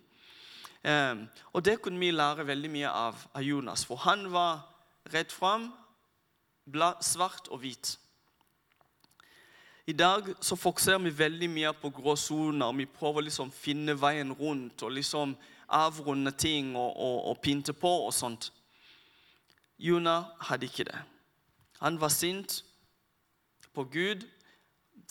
Og 0.83 1.65
det 1.65 1.81
kunne 1.81 1.99
vi 1.99 2.11
lære 2.11 2.47
veldig 2.47 2.69
mye 2.71 2.89
av, 2.89 3.17
av 3.35 3.43
Jonas, 3.43 3.85
for 3.85 3.99
han 4.05 4.29
var 4.31 4.61
rett 5.11 5.31
fram, 5.31 5.71
svart 7.01 7.49
og 7.51 7.59
hvit. 7.63 7.97
I 9.89 9.93
dag 9.93 10.27
så 10.41 10.55
fokuserer 10.55 11.01
vi 11.01 11.09
veldig 11.17 11.49
mye 11.49 11.73
på 11.73 11.89
gråsoner. 11.89 12.75
Vi 12.77 12.85
prøver 12.85 13.25
liksom 13.25 13.49
å 13.49 13.55
finne 13.55 13.95
veien 13.97 14.31
rundt 14.37 14.83
og 14.85 14.93
liksom 14.93 15.33
avrunde 15.67 16.31
ting 16.31 16.75
og, 16.75 16.93
og, 16.93 17.17
og 17.31 17.41
pynte 17.41 17.73
på 17.73 17.89
og 18.05 18.13
sånt. 18.13 18.51
Jonah 19.79 20.29
hadde 20.45 20.69
ikke 20.69 20.85
det. 20.91 20.99
Han 21.79 21.97
var 22.01 22.13
sint 22.13 22.61
på 23.73 23.87
Gud 23.89 24.27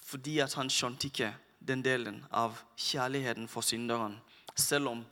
fordi 0.07 0.38
at 0.40 0.54
han 0.54 0.70
skjønte 0.70 1.11
ikke 1.11 1.33
den 1.59 1.83
delen 1.85 2.22
av 2.31 2.57
kjærligheten 2.78 3.48
for 3.50 3.66
synderen, 3.66 4.14
selv 4.57 4.94
om 4.94 5.02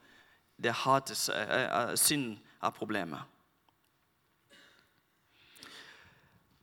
det 0.62 0.72
hates, 0.72 1.28
eh, 1.28 1.64
eh, 1.64 1.96
synd 1.96 2.38
er 2.62 2.70
problemet. 2.70 3.20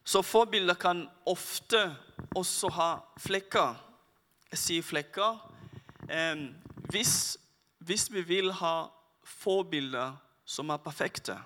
Så 0.04 0.22
forbilder 0.22 0.74
kan 0.74 1.10
ofte 1.26 1.96
også 2.36 2.70
ha 2.70 2.90
flekker. 3.18 3.76
Jeg 4.52 4.60
sier 4.60 4.84
flekker. 4.84 5.40
Hvis, 6.92 7.38
hvis, 7.80 8.12
vi 8.14 8.22
vil 8.22 8.52
ha 8.52 8.90
forbilder 9.24 10.18
som 10.46 10.70
er 10.70 10.78
perfekte, 10.78 11.38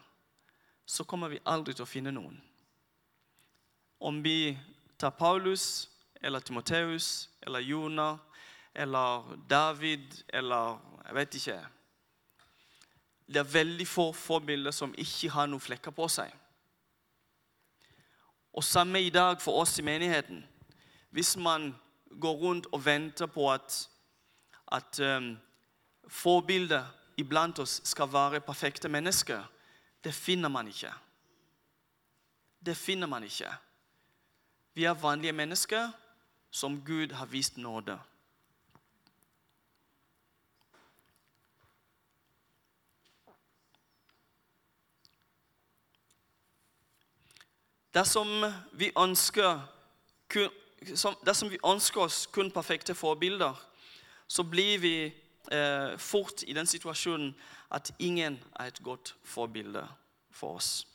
så 0.86 1.04
kommer 1.04 1.30
vi 1.30 1.40
aldri 1.46 1.74
til 1.74 1.86
å 1.86 1.92
finne 1.92 2.12
noen. 2.12 2.42
om 4.00 4.22
vi 4.24 4.58
tar 4.98 5.12
Paulus 5.12 5.90
eller 6.22 6.40
Timoteus 6.40 7.30
eller 7.42 7.60
Jonah 7.60 8.18
eller 8.74 9.38
David 9.50 10.24
eller 10.28 10.78
jeg 11.06 11.16
vet 11.16 11.36
ikke 11.36 11.77
Det 13.28 13.42
er 13.42 13.54
veldig 13.54 13.88
få 13.88 14.12
forbilder 14.16 14.72
som 14.72 14.94
ikke 14.98 15.30
har 15.34 15.50
noen 15.50 15.64
flekker 15.64 15.92
på 15.92 16.08
seg. 16.12 16.32
Og 18.58 18.64
samme 18.64 19.02
i 19.04 19.12
dag 19.14 19.42
for 19.42 19.62
oss 19.62 19.76
i 19.80 19.86
menigheten. 19.86 20.46
Hvis 21.12 21.36
man 21.38 21.74
går 22.22 22.40
rundt 22.42 22.70
og 22.72 22.86
venter 22.86 23.28
på 23.28 23.52
at, 23.52 23.90
at 24.72 25.00
um, 25.04 25.36
forbilder 26.08 26.88
iblant 27.18 27.60
oss 27.60 27.82
skal 27.84 28.10
være 28.14 28.42
perfekte 28.42 28.90
mennesker, 28.90 29.44
det 30.04 30.14
finner 30.14 30.50
man 30.50 30.68
ikke. 30.68 30.92
Det 32.66 32.78
finner 32.78 33.08
man 33.08 33.24
ikke. 33.24 33.52
Vi 34.74 34.84
er 34.84 34.94
vanlige 34.94 35.34
mennesker 35.34 35.92
som 36.52 36.82
Gud 36.86 37.12
har 37.12 37.26
vist 37.26 37.58
nåde. 37.58 38.00
Dersom 47.94 48.44
vi 48.74 48.92
ønsker, 48.98 49.62
dersom 51.26 51.50
vi 51.50 51.60
ønsker 51.66 52.02
oss 52.02 52.26
kun 52.32 52.52
perfekte 52.52 52.96
forbilder, 52.96 53.56
så 54.28 54.44
blir 54.44 54.80
vi 54.84 54.96
eh, 55.52 55.98
fort 55.98 56.44
i 56.44 56.54
den 56.54 56.68
situasjonen 56.68 57.32
at 57.72 57.92
ingen 58.00 58.40
er 58.60 58.66
et 58.66 58.84
godt 58.84 59.16
forbilde 59.24 59.88
for 60.32 60.56
oss. 60.56 60.88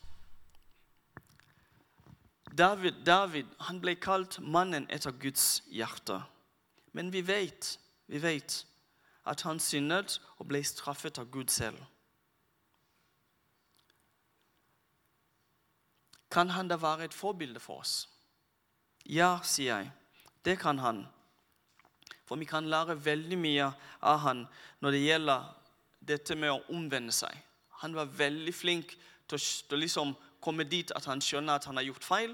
David, 2.58 2.92
David 3.06 3.48
han 3.60 3.80
ble 3.80 3.94
kalt 3.96 4.36
mannen 4.40 4.84
etter 4.92 5.14
Guds 5.16 5.62
hjerte. 5.72 6.20
Men 6.92 7.12
vi 7.12 7.22
vet, 7.24 7.78
vi 8.06 8.20
vet 8.22 8.66
at 9.24 9.42
han 9.46 9.60
syndet 9.60 10.18
og 10.36 10.50
ble 10.50 10.60
straffet 10.64 11.18
av 11.18 11.30
Gud 11.32 11.48
selv. 11.48 11.78
Kan 16.32 16.50
han 16.56 16.68
da 16.68 16.78
være 16.80 17.04
et 17.04 17.14
forbilde 17.14 17.60
for 17.60 17.82
oss? 17.84 18.08
Ja, 19.04 19.36
sier 19.44 19.82
jeg. 19.82 19.90
Det 20.44 20.56
kan 20.58 20.78
han. 20.78 21.04
For 22.24 22.40
vi 22.40 22.48
kan 22.48 22.70
lære 22.70 22.96
veldig 23.04 23.38
mye 23.38 23.66
av 24.00 24.22
han 24.24 24.46
når 24.80 24.94
det 24.94 25.02
gjelder 25.02 25.50
dette 26.00 26.36
med 26.38 26.54
å 26.54 26.62
omvende 26.72 27.12
seg. 27.12 27.34
Han 27.82 27.94
var 27.94 28.08
veldig 28.16 28.54
flink 28.54 28.94
til 29.28 29.38
å 29.76 29.78
liksom 29.78 30.14
komme 30.42 30.64
dit 30.64 30.90
at 30.96 31.04
han 31.10 31.20
skjønner 31.22 31.58
at 31.58 31.68
han 31.68 31.76
har 31.78 31.86
gjort 31.86 32.06
feil, 32.06 32.32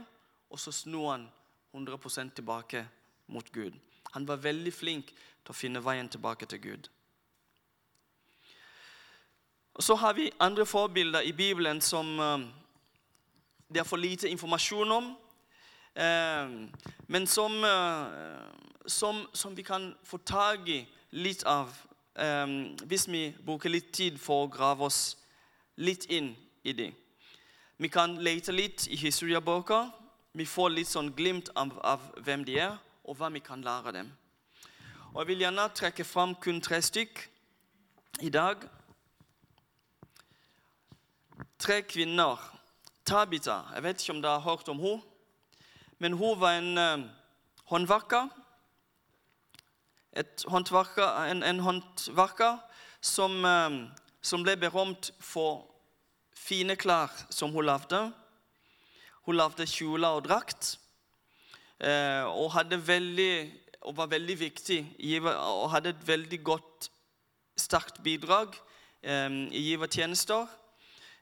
og 0.49 0.61
så 0.61 0.73
snur 0.73 1.11
han 1.11 1.27
100% 1.75 2.37
tilbake 2.39 2.85
mot 3.27 3.51
Gud. 3.53 3.75
Han 4.15 4.29
var 4.29 4.41
veldig 4.41 4.73
flink 4.73 5.11
til 5.11 5.53
å 5.53 5.57
finne 5.57 5.83
veien 5.85 6.09
tilbake 6.09 6.47
til 6.47 6.63
Gud. 6.63 6.89
Og 9.75 9.85
Så 9.85 9.95
har 9.95 10.15
vi 10.15 10.31
andre 10.41 10.67
forbilder 10.67 11.21
i 11.21 11.33
Bibelen 11.33 11.81
som 11.81 12.19
uh, 12.19 12.41
det 13.69 13.81
er 13.81 13.85
for 13.85 13.97
lite 13.97 14.29
informasjon 14.29 14.93
om, 14.93 15.11
uh, 15.97 16.69
men 17.07 17.27
som, 17.27 17.53
uh, 17.65 18.07
som, 18.87 19.27
som, 19.33 19.57
vi 19.57 19.63
kan 19.63 19.95
få 20.05 20.17
tak 20.17 20.69
i 20.69 20.87
litt 21.11 21.45
av 21.45 21.73
um, 22.15 22.77
hvis 22.85 23.09
vi 23.09 23.35
bruker 23.45 23.71
litt 23.71 23.93
tid 23.93 24.19
for 24.19 24.47
å 24.47 24.51
grave 24.53 24.89
oss 24.89 25.17
litt 25.77 26.09
inn 26.11 26.35
i 26.65 26.73
det. 26.73 26.93
Vi 27.79 27.89
kan 27.89 28.17
lete 28.19 28.53
litt 28.53 28.89
i 28.89 28.97
historieboka. 28.97 29.91
Vi 30.33 30.47
får 30.47 30.73
litt 30.75 30.91
sånn 30.91 31.13
glimt 31.15 31.51
av, 31.55 31.77
av, 31.85 32.03
hvem 32.25 32.45
de 32.45 32.59
er, 32.59 32.75
og 33.05 33.21
hva 33.21 33.31
vi 33.33 33.43
kan 33.45 33.63
lære 33.63 33.93
dem. 34.01 34.11
Og 35.13 35.21
Jeg 35.23 35.29
vil 35.29 35.45
gjerne 35.45 35.69
trekke 35.75 36.05
fram 36.05 36.35
kun 36.35 36.61
tre 36.61 36.81
stykk 36.83 37.23
i 38.27 38.31
dag. 38.35 38.67
Tre 41.59 41.83
kvinner. 41.83 42.58
Tabita, 43.09 43.63
jeg 43.73 43.83
vet 43.87 44.03
ikke 44.03 44.13
om 44.13 44.19
dere 44.21 44.37
har 44.37 44.45
hørt 44.45 44.69
om 44.69 44.81
henne, 44.83 45.01
men 45.99 46.13
hun 46.13 46.35
var 46.41 46.59
en 46.59 46.75
uh, 46.77 47.07
håndverker. 47.71 48.29
håndverker 50.45 51.31
en, 51.31 51.41
en, 51.43 51.61
håndverker 51.65 52.59
som, 53.01 53.39
uh, 53.45 53.79
som 54.21 54.45
ble 54.45 54.59
berømt 54.61 55.09
for 55.25 55.65
fine 56.37 56.77
klær 56.77 57.09
som 57.31 57.57
hun 57.57 57.65
lagde. 57.65 58.03
Hun 59.25 59.41
lagde 59.41 59.67
kjoler 59.67 60.21
og 60.21 60.29
drakt. 60.29 60.77
Uh, 61.81 62.29
og, 62.29 62.53
veldig, 62.93 63.33
og, 63.81 63.97
var 63.97 64.13
veldig 64.13 64.41
viktig 64.41 64.83
og 65.33 65.71
hadde 65.71 65.97
et 65.97 66.07
veldig 66.07 66.45
godt, 66.45 66.93
sterkt 67.57 68.03
bidrag 68.05 68.53
i 69.03 69.61
givertjenester. 69.71 70.47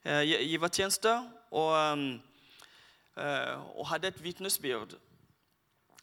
Givertjenester 0.04 1.22
og, 1.56 1.72
og 3.16 3.88
hadde 3.88 4.10
et 4.12 4.22
vitnesbyrd 4.24 4.96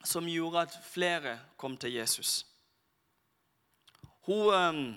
som 0.04 0.28
gjorde 0.28 0.66
at 0.66 0.78
flere 0.90 1.38
kom 1.58 1.78
til 1.78 1.94
Jesus. 1.94 2.46
Hun, 4.28 4.96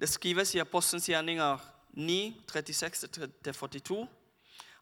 det 0.00 0.08
skrives 0.10 0.54
i 0.54 0.62
Apostelens 0.62 1.08
gjerninger 1.08 1.58
9, 1.92 2.36
36-42 2.50 4.06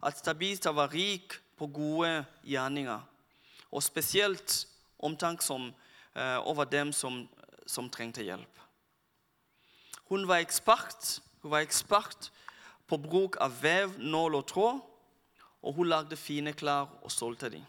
at 0.02 0.22
Tabita 0.24 0.72
var 0.72 0.92
rik 0.92 1.34
på 1.56 1.66
gode 1.66 2.24
gjerninger, 2.44 3.00
og 3.70 3.82
spesielt 3.82 4.66
omtenksom 4.98 5.68
eh, 6.16 6.38
over 6.46 6.64
dem 6.64 6.92
som, 6.92 7.28
som, 7.66 7.90
trengte 7.90 8.24
hjelp. 8.24 8.60
Hun 10.08 10.28
var 10.28 10.40
ekspert, 10.40 11.20
hun 11.42 11.50
var 11.50 11.60
ekspert 11.60 12.30
på 12.90 12.98
bruk 12.98 13.36
av 13.38 13.54
vev, 13.62 13.94
nål 14.02 14.40
og 14.40 14.46
tråd, 14.50 14.80
og 15.62 15.76
hun 15.76 15.90
lagde 15.92 16.16
fine 16.18 16.52
klær 16.56 16.88
og 17.04 17.12
solgte 17.12 17.52
dem. 17.52 17.62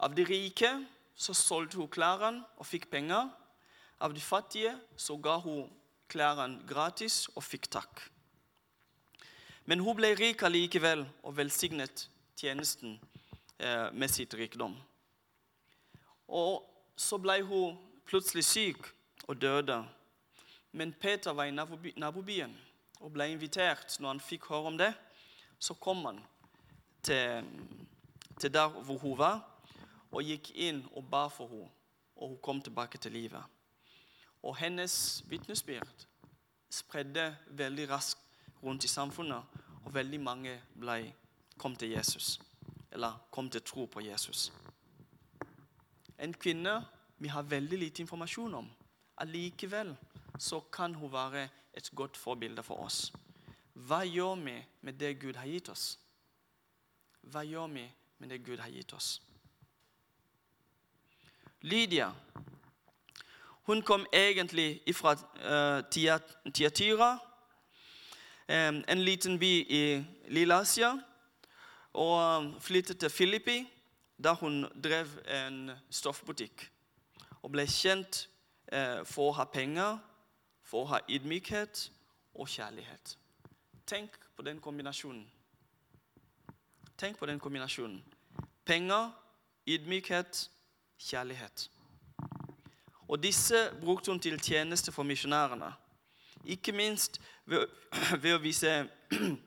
Av 0.00 0.14
de 0.16 0.24
rike 0.24 0.70
så 1.20 1.34
solgte 1.36 1.76
hun 1.76 1.90
klærne 1.92 2.46
og 2.56 2.64
fikk 2.64 2.88
penger. 2.92 3.28
Av 4.00 4.14
de 4.16 4.22
fattige 4.24 4.72
så 4.96 5.18
ga 5.20 5.36
hun 5.44 5.68
klærne 6.08 6.62
gratis 6.68 7.26
og 7.34 7.44
fikk 7.44 7.68
takk. 7.68 8.00
Men 9.68 9.84
hun 9.84 9.98
ble 9.98 10.14
rik 10.16 10.40
allikevel 10.48 11.04
og 11.20 11.36
velsignet 11.36 12.06
tjenesten 12.40 12.96
eh, 13.60 13.92
med 13.92 14.08
sitt 14.08 14.32
rikdom. 14.34 14.72
Og 16.32 16.64
så 16.96 17.20
ble 17.20 17.42
hun 17.44 17.76
plutselig 18.08 18.46
syk 18.48 18.88
og 19.28 19.36
døde. 19.42 19.82
Men 20.72 20.94
Peter 20.96 21.36
var 21.36 21.50
i 21.50 21.54
nabobyen 22.00 22.56
og 23.00 23.12
ble 23.12 23.30
invitert. 23.32 23.96
Når 24.00 24.08
han 24.08 24.20
fikk 24.20 24.50
høre 24.52 24.72
om 24.72 24.78
det, 24.78 24.92
så 25.58 25.74
kom 25.74 26.04
han 26.04 26.20
til, 27.02 27.44
til 28.40 28.52
der 28.52 28.68
hvor 28.68 28.98
hun 28.98 29.18
var, 29.18 29.40
og 30.10 30.26
gikk 30.26 30.50
inn 30.54 30.82
og 30.92 31.06
ba 31.10 31.26
for 31.32 31.48
henne. 31.48 31.70
Og 32.20 32.28
hun 32.34 32.40
kom 32.42 32.58
tilbake 32.60 32.98
til 32.98 33.12
livet. 33.12 33.40
Og 34.42 34.56
hennes 34.56 35.24
vitnesbyrd 35.28 36.04
spredde 36.70 37.36
veldig 37.46 37.86
raskt 37.90 38.20
rundt 38.62 38.84
i 38.84 38.88
samfunnet, 38.88 39.42
og 39.84 39.94
veldig 39.94 40.20
mange 40.20 40.58
ble, 40.76 41.14
kom 41.58 41.76
til 41.76 41.94
Jesus. 41.94 42.40
Eller 42.92 43.16
kom 43.30 43.48
til 43.50 43.62
tro 43.62 43.86
på 43.86 44.00
Jesus. 44.04 44.52
En 46.18 46.34
kvinne 46.34 46.82
vi 47.18 47.28
har 47.28 47.42
veldig 47.42 47.78
lite 47.78 48.02
informasjon 48.02 48.54
om. 48.54 48.68
Allikevel 49.16 49.94
så 50.40 50.60
kan 50.72 50.94
hun 50.94 51.12
være 51.12 51.48
et 51.76 51.90
godt 51.94 52.16
forbilde 52.16 52.62
for 52.64 52.80
oss. 52.84 53.12
Hva 53.74 54.00
gjør 54.08 54.40
vi 54.40 54.56
med 54.80 54.96
det 55.00 55.18
Gud 55.20 55.36
har 55.36 55.46
gitt 55.46 55.68
oss? 55.68 55.98
Hva 57.20 57.44
gjør 57.44 57.68
vi 57.74 57.84
med 58.18 58.32
det 58.32 58.40
Gud 58.44 58.58
har 58.58 58.72
gitt 58.72 58.92
oss? 58.96 59.20
Lydia 61.60 62.08
hun 63.68 63.82
kom 63.82 64.06
egentlig 64.12 64.80
fra 64.96 65.12
uh, 65.14 65.84
Tiatira 66.52 67.18
en 68.48 69.02
liten 69.04 69.38
by 69.38 69.50
i 69.70 70.04
Lilleasia 70.26 70.96
og 71.92 72.54
flyttet 72.60 72.98
til 72.98 73.10
Filippi, 73.10 73.68
der 74.24 74.34
hun 74.34 74.64
drev 74.84 75.06
en 75.28 75.70
stoffbutikk. 75.90 76.64
Og 77.42 77.52
ble 77.52 77.66
kjent 77.70 78.24
uh, 78.72 79.06
for 79.06 79.30
å 79.30 79.36
ha 79.38 79.46
penger, 79.46 80.00
for 80.70 80.84
å 80.84 80.92
ha 80.92 81.00
ydmykhet 81.10 81.90
og 82.38 82.48
kjærlighet. 82.48 83.16
Tenk 83.86 84.14
på 84.36 84.42
den 84.46 84.60
kombinasjonen. 84.62 85.26
Tenk 86.98 87.18
på 87.18 87.26
den 87.26 87.40
kombinasjonen. 87.42 88.04
Penger, 88.64 89.10
ydmykhet, 89.66 90.50
kjærlighet. 90.98 91.70
Og 93.08 93.22
disse 93.22 93.70
brukte 93.80 94.10
hun 94.10 94.20
til 94.20 94.40
tjeneste 94.40 94.92
for 94.92 95.02
misjonærene. 95.02 95.72
Ikke 96.44 96.72
minst 96.72 97.20
ved, 97.46 97.66
å 98.36 98.38
vise 98.38 98.88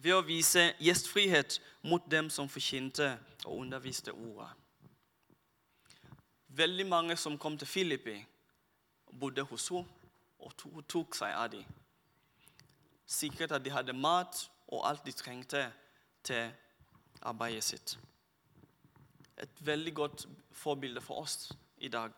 ved 0.00 0.14
å 0.14 0.22
vise 0.24 0.72
gjestfrihet 0.80 1.58
mot 1.82 2.06
dem 2.10 2.30
som 2.30 2.48
forkynte 2.48 3.18
og 3.44 3.58
underviste 3.64 4.12
ordet. 4.14 4.59
Veldig 6.50 6.86
mange 6.86 7.16
som 7.16 7.38
kom 7.38 7.58
til 7.58 7.68
Filippi, 7.68 8.16
bodde 9.20 9.42
hos 9.42 9.68
henne 9.68 9.86
og 10.38 10.56
to- 10.56 10.82
tok 10.88 11.14
seg 11.14 11.34
av 11.34 11.50
dem. 11.50 11.64
Sikret 13.06 13.52
at 13.52 13.64
de 13.64 13.70
hadde 13.70 13.92
mat 13.92 14.50
og 14.68 14.88
alt 14.88 15.04
de 15.06 15.12
trengte 15.12 15.72
til 16.24 16.50
arbeidet 17.22 17.64
sitt. 17.64 17.98
Et 19.38 19.66
veldig 19.66 19.94
godt 19.94 20.26
forbilde 20.52 21.00
for 21.00 21.22
oss 21.22 21.52
i 21.78 21.88
dag. 21.88 22.12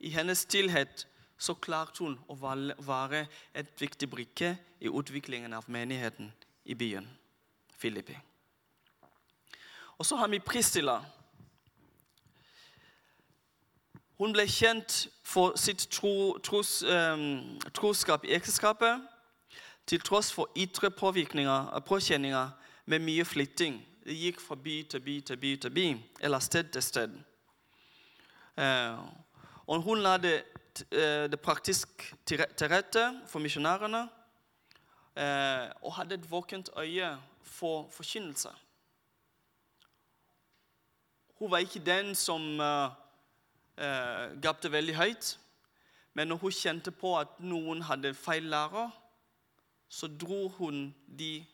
I 0.00 0.10
hennes 0.10 0.38
stillhet 0.38 1.06
så 1.38 1.54
klarte 1.54 2.04
hun 2.04 2.18
å 2.28 2.36
være 2.36 3.26
et 3.54 3.80
viktig 3.80 4.10
brikke 4.10 4.56
i 4.80 4.88
utviklingen 4.88 5.52
av 5.52 5.68
menigheten 5.70 6.32
i 6.64 6.74
byen 6.74 7.08
Filippi. 7.78 8.16
Og 9.98 10.06
så 10.06 10.16
har 10.16 10.28
vi 10.28 10.38
Priscilla. 10.38 11.00
Hun 14.22 14.30
ble 14.30 14.44
kjent 14.46 15.08
for 15.26 15.56
sitt 15.58 15.88
tro, 15.90 16.38
tros, 16.38 16.84
um, 16.86 17.58
troskap 17.74 18.22
i 18.22 18.30
ekteskapet, 18.36 19.00
til 19.86 19.98
tross 20.00 20.28
for 20.30 20.46
ytre 20.54 20.92
påkjenninger 20.94 22.52
med 22.86 23.02
mye 23.02 23.24
flytting. 23.26 23.80
Det 24.06 24.14
gikk 24.14 24.38
fra 24.38 24.54
by 24.54 24.76
til 24.92 25.02
by 25.02 25.16
til 25.26 25.40
by 25.42 25.56
til 25.64 25.74
by, 25.74 25.86
eller 26.20 26.38
sted 26.38 26.70
til 26.70 26.86
sted. 26.86 27.18
Uh, 28.54 29.02
og 29.66 29.82
hun 29.82 30.06
la 30.06 30.14
det, 30.22 30.36
uh, 30.94 31.26
det 31.26 31.42
praktisk 31.42 32.14
til 32.26 32.46
rette 32.70 33.08
for 33.26 33.42
misjonærene, 33.42 34.06
uh, 35.18 35.66
og 35.82 35.98
hadde 35.98 36.14
et 36.14 36.30
våkent 36.30 36.70
øye 36.78 37.16
for 37.42 37.88
forkynnelse. 37.90 38.54
Hun 41.42 41.50
var 41.50 41.58
ikke 41.58 41.82
den 41.82 42.14
som 42.14 42.60
eh, 42.60 43.01
eh, 43.76 44.40
gapte 44.42 44.72
veldig 44.72 44.96
høyt, 44.96 45.38
men 46.14 46.28
når 46.28 46.42
hun 46.42 46.52
kjente 46.56 46.92
på 46.92 47.14
at 47.18 47.40
noen 47.40 47.82
hadde 47.88 48.14
feil 48.14 48.50
lærer, 48.52 48.90
så 49.88 50.08
dro 50.08 50.48
hun 50.58 50.94
de 51.06 51.44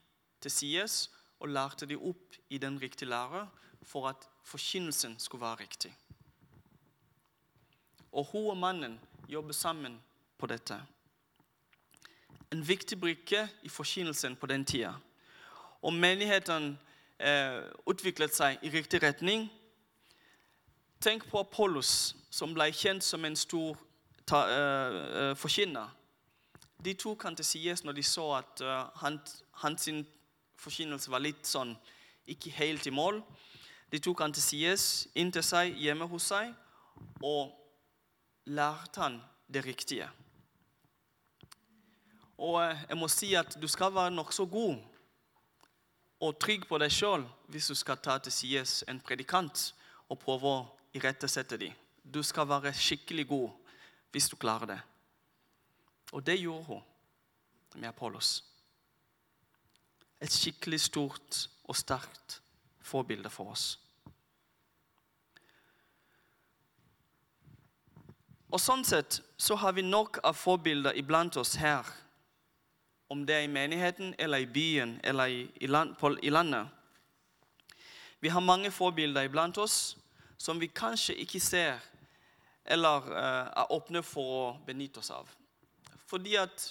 til 0.40 0.50
sides 0.50 1.08
og 1.38 1.48
lærte 1.48 1.86
de 1.86 1.96
opp 1.96 2.36
i 2.50 2.58
den 2.58 2.78
riktige 2.82 3.10
lære 3.10 3.46
for 3.82 4.08
at 4.08 4.28
forkynnelsen 4.44 5.18
skulle 5.18 5.42
være 5.42 5.62
riktig. 5.62 5.92
Og 8.12 8.24
hun 8.24 8.50
og 8.50 8.56
mannen 8.56 9.00
jobber 9.28 9.52
sammen 9.52 10.00
på 10.38 10.46
dette. 10.46 10.80
En 12.52 12.68
viktig 12.68 13.00
brikke 13.00 13.48
i 13.62 13.68
forkynnelsen 13.68 14.36
på 14.36 14.46
den 14.46 14.64
tida. 14.64 14.94
Og 15.82 15.92
menigheten 15.92 16.78
eh, 17.18 17.60
utviklet 17.86 18.34
seg 18.34 18.62
i 18.62 18.70
riktig 18.72 19.02
retning. 19.02 19.48
Tenk 21.00 21.28
på 21.30 21.38
Apollos, 21.38 22.16
som 22.30 22.50
ble 22.54 22.72
kjent 22.74 23.04
som 23.06 23.22
en 23.24 23.36
stor 23.38 23.76
ta, 24.26 24.40
eh, 24.50 25.34
forkynner. 25.38 25.88
De 26.82 26.94
tok 26.94 27.22
han 27.22 27.36
til 27.36 27.44
sides 27.44 27.84
når 27.84 27.92
de 27.92 28.02
så 28.02 28.24
at 28.34 28.60
eh, 28.60 28.88
han, 29.02 29.20
hans 29.62 29.88
forkynnelse 30.58 31.10
var 31.10 31.22
litt 31.22 31.46
sånn 31.46 31.76
ikke 32.26 32.50
helt 32.50 32.86
i 32.86 32.90
mål. 32.90 33.20
De 33.92 34.00
tok 34.02 34.24
han 34.24 34.34
til 34.34 34.42
sides, 34.42 35.06
inn 35.14 35.30
til 35.30 35.42
seg, 35.46 35.76
hjemme 35.78 36.08
hos 36.10 36.26
seg, 36.32 36.50
og 37.22 37.54
lærte 38.50 39.00
han 39.00 39.20
det 39.46 39.62
riktige. 39.64 40.08
Og 42.38 42.58
jeg 42.62 42.98
må 42.98 43.06
si 43.08 43.36
at 43.38 43.54
du 43.54 43.68
skal 43.70 43.94
være 43.94 44.16
nokså 44.16 44.48
god 44.50 44.82
og 46.26 46.34
trygg 46.42 46.66
på 46.66 46.78
deg 46.82 46.90
sjøl 46.90 47.22
hvis 47.46 47.70
du 47.70 47.78
skal 47.78 48.02
ta 48.02 48.18
til 48.18 48.34
sides 48.34 48.82
en 48.90 48.98
predikant 48.98 49.72
og 50.10 50.18
prøve 50.18 50.50
å 50.50 50.66
irettesette 50.94 51.58
dem. 51.60 51.72
Du 52.02 52.22
skal 52.22 52.48
være 52.48 52.72
skikkelig 52.74 53.26
god 53.28 53.50
hvis 54.10 54.28
du 54.28 54.36
klarer 54.36 54.66
det. 54.66 54.80
Og 56.12 56.26
det 56.26 56.38
gjorde 56.40 56.64
hun 56.64 56.82
med 57.74 57.88
Apollos. 57.88 58.44
Et 60.20 60.32
skikkelig 60.32 60.80
stort 60.80 61.48
og 61.64 61.76
sterkt 61.76 62.40
forbilde 62.80 63.30
for 63.30 63.52
oss. 63.52 63.66
Og 68.48 68.60
Sånn 68.60 68.84
sett 68.88 69.20
så 69.36 69.58
har 69.60 69.74
vi 69.76 69.84
nok 69.84 70.22
av 70.24 70.36
forbilder 70.36 70.96
iblant 70.96 71.36
oss 71.36 71.58
her. 71.60 71.84
Om 73.12 73.26
det 73.28 73.36
er 73.36 73.44
i 73.44 73.52
menigheten, 73.52 74.14
eller 74.18 74.44
i 74.44 74.48
byen, 74.48 74.98
eller 75.04 75.28
i, 75.28 75.42
i, 75.60 75.68
land, 75.68 75.94
på, 76.00 76.14
i 76.22 76.32
landet. 76.32 76.68
Vi 78.20 78.32
har 78.32 78.40
mange 78.40 78.70
forbilder 78.72 79.28
iblant 79.28 79.58
oss 79.60 79.96
som 80.38 80.60
vi 80.60 80.70
kanskje 80.70 81.18
ikke 81.18 81.40
ser 81.42 81.82
eller 82.68 83.08
eh, 83.16 83.46
er 83.62 83.72
åpne 83.72 84.02
for 84.04 84.34
å 84.38 84.42
benytte 84.66 85.00
oss 85.00 85.10
av. 85.14 85.28
Fordi 86.08 86.36
at 86.40 86.66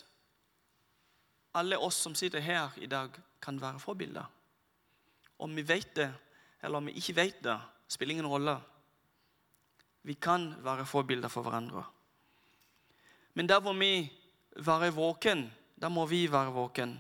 alle 1.58 1.80
oss 1.82 1.98
som 2.06 2.16
sitter 2.16 2.44
her 2.44 2.74
i 2.82 2.90
dag, 2.90 3.14
kan 3.42 3.60
være 3.62 3.80
forbilder. 3.80 4.26
Om 5.38 5.54
vi 5.56 5.64
vet 5.66 5.92
det, 5.96 6.08
eller 6.62 6.82
om 6.82 6.88
vi 6.90 6.98
ikke 6.98 7.16
vet 7.18 7.44
det, 7.46 7.56
spiller 7.88 8.18
ingen 8.18 8.30
rolle. 8.30 8.56
Vi 10.02 10.16
kan 10.22 10.50
være 10.66 10.86
forbilder 10.90 11.30
for 11.30 11.46
hverandre. 11.46 11.84
Men 13.38 13.50
der 13.50 13.62
hvor 13.62 13.78
vi 13.78 14.10
være 14.66 14.90
våken, 14.94 15.46
der 15.82 15.90
må 15.94 16.06
vi 16.06 16.26
være 16.32 16.54
våken. 16.54 16.98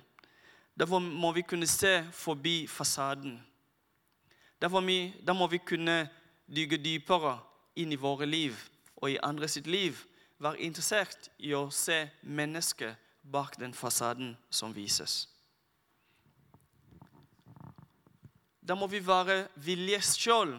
Der 0.78 1.00
må 1.00 1.32
vi 1.34 1.42
kunne 1.42 1.68
se 1.68 2.04
forbi 2.14 2.68
fasaden. 2.68 3.40
Der, 4.62 4.70
hvor 4.70 4.82
der 4.82 5.34
må 5.34 5.48
vi 5.48 5.58
kunne 5.58 6.10
dykke 6.48 6.80
dypere 6.82 7.38
inn 7.78 7.92
i 7.94 8.00
våre 8.00 8.26
liv 8.26 8.58
og 9.02 9.12
i 9.12 9.20
andre 9.24 9.48
sitt 9.52 9.68
liv. 9.68 10.00
Være 10.40 10.62
interessert 10.66 11.30
i 11.40 11.54
å 11.58 11.68
se 11.74 12.06
mennesket 12.22 12.98
bak 13.28 13.58
den 13.60 13.74
fasaden 13.74 14.36
som 14.50 14.76
vises. 14.76 15.28
Da 18.62 18.76
må 18.76 18.88
vi 18.92 19.00
være 19.00 19.48
villige 19.64 20.02
sjøl 20.04 20.58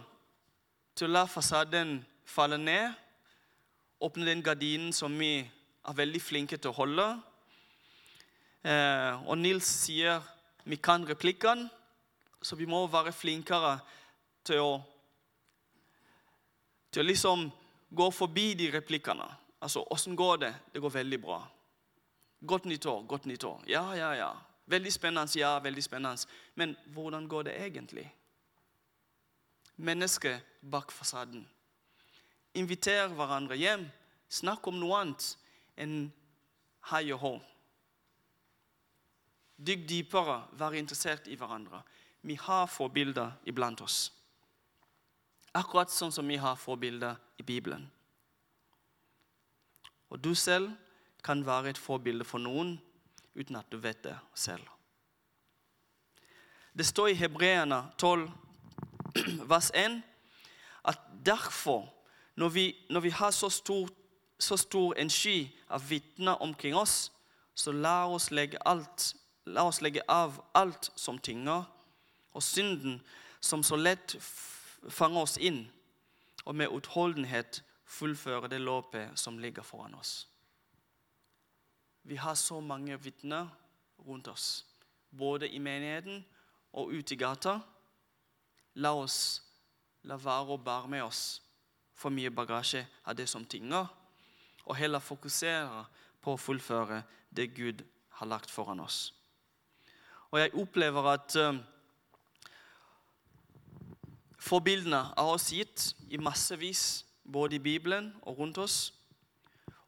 til 0.97 1.11
å 1.11 1.13
la 1.13 1.27
fasaden 1.29 1.99
falle 2.25 2.57
ned. 2.59 2.93
Åpne 4.01 4.29
den 4.31 4.43
gardinen 4.45 4.93
som 4.97 5.13
vi 5.19 5.43
er 5.43 5.97
veldig 5.97 6.21
flinke 6.23 6.57
til 6.57 6.73
å 6.73 6.79
holde. 6.79 7.07
Eh, 8.65 9.29
og 9.29 9.39
Nils 9.39 9.69
sier 9.85 10.23
vi 10.69 10.77
kan 10.77 11.07
replikkene, 11.09 11.69
så 12.43 12.57
vi 12.57 12.67
må 12.69 12.85
være 12.91 13.13
flinkere 13.13 13.79
til 14.47 14.61
å, 14.63 14.73
til 16.91 17.03
å 17.03 17.09
liksom 17.09 17.49
gå 17.91 18.11
forbi 18.11 18.53
de 18.59 18.71
replikkene. 18.73 19.27
Altså, 19.61 19.85
åssen 19.91 20.17
går 20.17 20.37
det? 20.45 20.55
Det 20.73 20.81
går 20.81 20.91
veldig 20.91 21.21
bra. 21.23 21.41
Godt 22.47 22.69
nytt 22.71 22.87
år, 22.87 23.03
godt 23.07 23.27
nytt 23.27 23.45
år. 23.45 23.63
Ja, 23.67 23.85
ja, 23.97 24.13
ja. 24.15 24.31
Veldig 24.69 24.93
spennende, 24.93 25.39
ja, 25.41 25.59
veldig 25.59 25.83
spennende. 25.83 26.29
Men 26.55 26.77
hvordan 26.95 27.29
går 27.29 27.49
det 27.49 27.57
egentlig? 27.65 28.07
Mennesket 29.77 30.45
bak 30.61 30.93
fasaden. 30.93 31.47
Inviter 32.55 33.09
hverandre 33.09 33.57
hjem. 33.57 33.89
Snakk 34.29 34.67
om 34.69 34.79
noe 34.79 35.01
annet 35.01 35.29
enn 35.79 36.11
hei 36.91 37.07
og 37.15 37.21
hå. 37.23 37.33
Dykk 39.59 39.89
dypere, 39.89 40.43
vær 40.59 40.77
interessert 40.79 41.27
i 41.27 41.37
hverandre. 41.39 41.81
Vi 42.23 42.37
har 42.39 42.69
forbilder 42.71 43.39
iblant 43.49 43.81
oss. 43.83 44.11
Akkurat 45.59 45.91
sånn 45.91 46.13
som 46.15 46.29
vi 46.29 46.39
har 46.39 46.59
forbilder 46.61 47.19
i 47.41 47.43
Bibelen. 47.43 47.89
Og 50.09 50.21
du 50.23 50.35
selv 50.35 50.71
kan 51.25 51.43
være 51.47 51.73
et 51.73 51.81
forbilde 51.81 52.25
for 52.25 52.39
noen 52.39 52.77
uten 53.35 53.59
at 53.59 53.67
du 53.71 53.79
vet 53.83 54.01
det 54.05 54.15
selv. 54.35 54.63
Det 56.79 56.87
står 56.87 57.09
i 57.11 57.19
Hebreerne 57.19 57.81
12, 57.99 58.29
vers 59.53 59.71
1, 59.75 59.99
at 60.85 61.01
derfor, 61.27 61.89
når 62.37 62.49
vi, 62.49 62.67
når 62.91 63.01
vi 63.01 63.11
har 63.11 63.31
så 63.31 63.51
stor, 63.51 63.89
så 64.39 64.57
stor 64.57 64.95
en 64.97 65.11
sky 65.11 65.49
av 65.69 65.91
vitner 65.91 66.43
omkring 66.43 66.77
oss, 66.77 67.13
så 67.55 67.73
la 67.73 68.07
oss 68.07 68.31
alt, 68.65 69.15
la 69.45 69.67
oss 69.67 69.81
legge 69.83 70.03
av 70.09 70.39
alt 70.55 70.93
som 70.95 71.19
tynger, 71.19 71.65
og 72.33 72.43
synden 72.43 73.01
som 73.41 73.63
så 73.63 73.77
lett 73.77 74.17
fanger 74.89 75.21
oss 75.21 75.37
inn, 75.37 75.65
og 76.45 76.55
med 76.57 76.73
utholdenhet 76.73 77.63
fullføre 77.89 78.49
det 78.49 78.61
løpet 78.61 79.19
som 79.19 79.39
ligger 79.39 79.63
foran 79.63 79.95
oss. 79.99 80.29
Vi 82.03 82.17
har 82.17 82.35
så 82.35 82.61
mange 82.61 82.97
vitner 83.03 83.49
rundt 84.07 84.29
oss, 84.29 84.67
både 85.11 85.49
i 85.49 85.59
menigheten 85.59 86.25
og 86.73 86.93
ute 86.93 87.15
i 87.15 87.19
gata. 87.19 87.59
La 88.75 88.95
oss 88.95 89.43
la 90.09 90.17
være 90.17 90.55
å 90.55 90.63
bære 90.63 90.89
med 90.89 91.05
oss 91.05 91.43
for 91.99 92.15
mye 92.15 92.31
bagasje 92.31 92.85
av 93.05 93.17
det 93.19 93.27
som 93.29 93.45
tynger, 93.45 93.89
og 94.65 94.77
heller 94.77 95.03
fokusere 95.03 95.85
på 96.23 96.35
å 96.35 96.41
fullføre 96.41 97.03
det 97.35 97.51
Gud 97.57 97.83
har 98.21 98.31
lagt 98.31 98.51
foran 98.51 98.81
oss. 98.81 99.13
Og 100.31 100.41
jeg 100.41 100.55
opplever 100.61 101.09
at 101.13 101.37
eh, 101.41 101.61
forbildene 104.49 105.01
er 105.13 105.29
oss 105.29 105.51
gitt 105.53 105.93
i 106.09 106.19
massevis, 106.21 107.05
både 107.25 107.59
i 107.59 107.63
Bibelen 107.63 108.15
og 108.23 108.39
rundt 108.39 108.59
oss. 108.59 108.95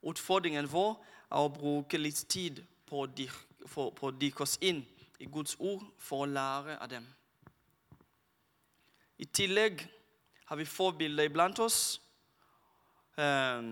Utfordringen 0.02 0.68
vår 0.68 0.98
er 1.30 1.44
å 1.44 1.52
bruke 1.52 2.00
litt 2.00 2.24
tid 2.28 2.61
på 2.88 3.04
å 3.04 4.11
dykke 4.20 4.44
oss 4.44 4.58
inn 4.61 4.82
i 5.20 5.28
Guds 5.28 5.56
ord 5.58 5.84
for 6.00 6.24
å 6.24 6.28
lære 6.28 6.76
av 6.80 6.90
dem. 6.92 7.06
I 9.20 9.28
tillegg 9.28 9.82
har 10.48 10.56
vi 10.56 10.64
forbilder 10.64 11.28
iblant 11.28 11.61
oss 11.61 12.00
eh, 13.20 13.64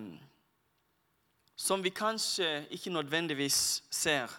som 1.56 1.84
vi 1.84 1.90
kanskje 1.90 2.66
ikke 2.76 2.92
nødvendigvis 2.92 3.82
ser, 3.90 4.32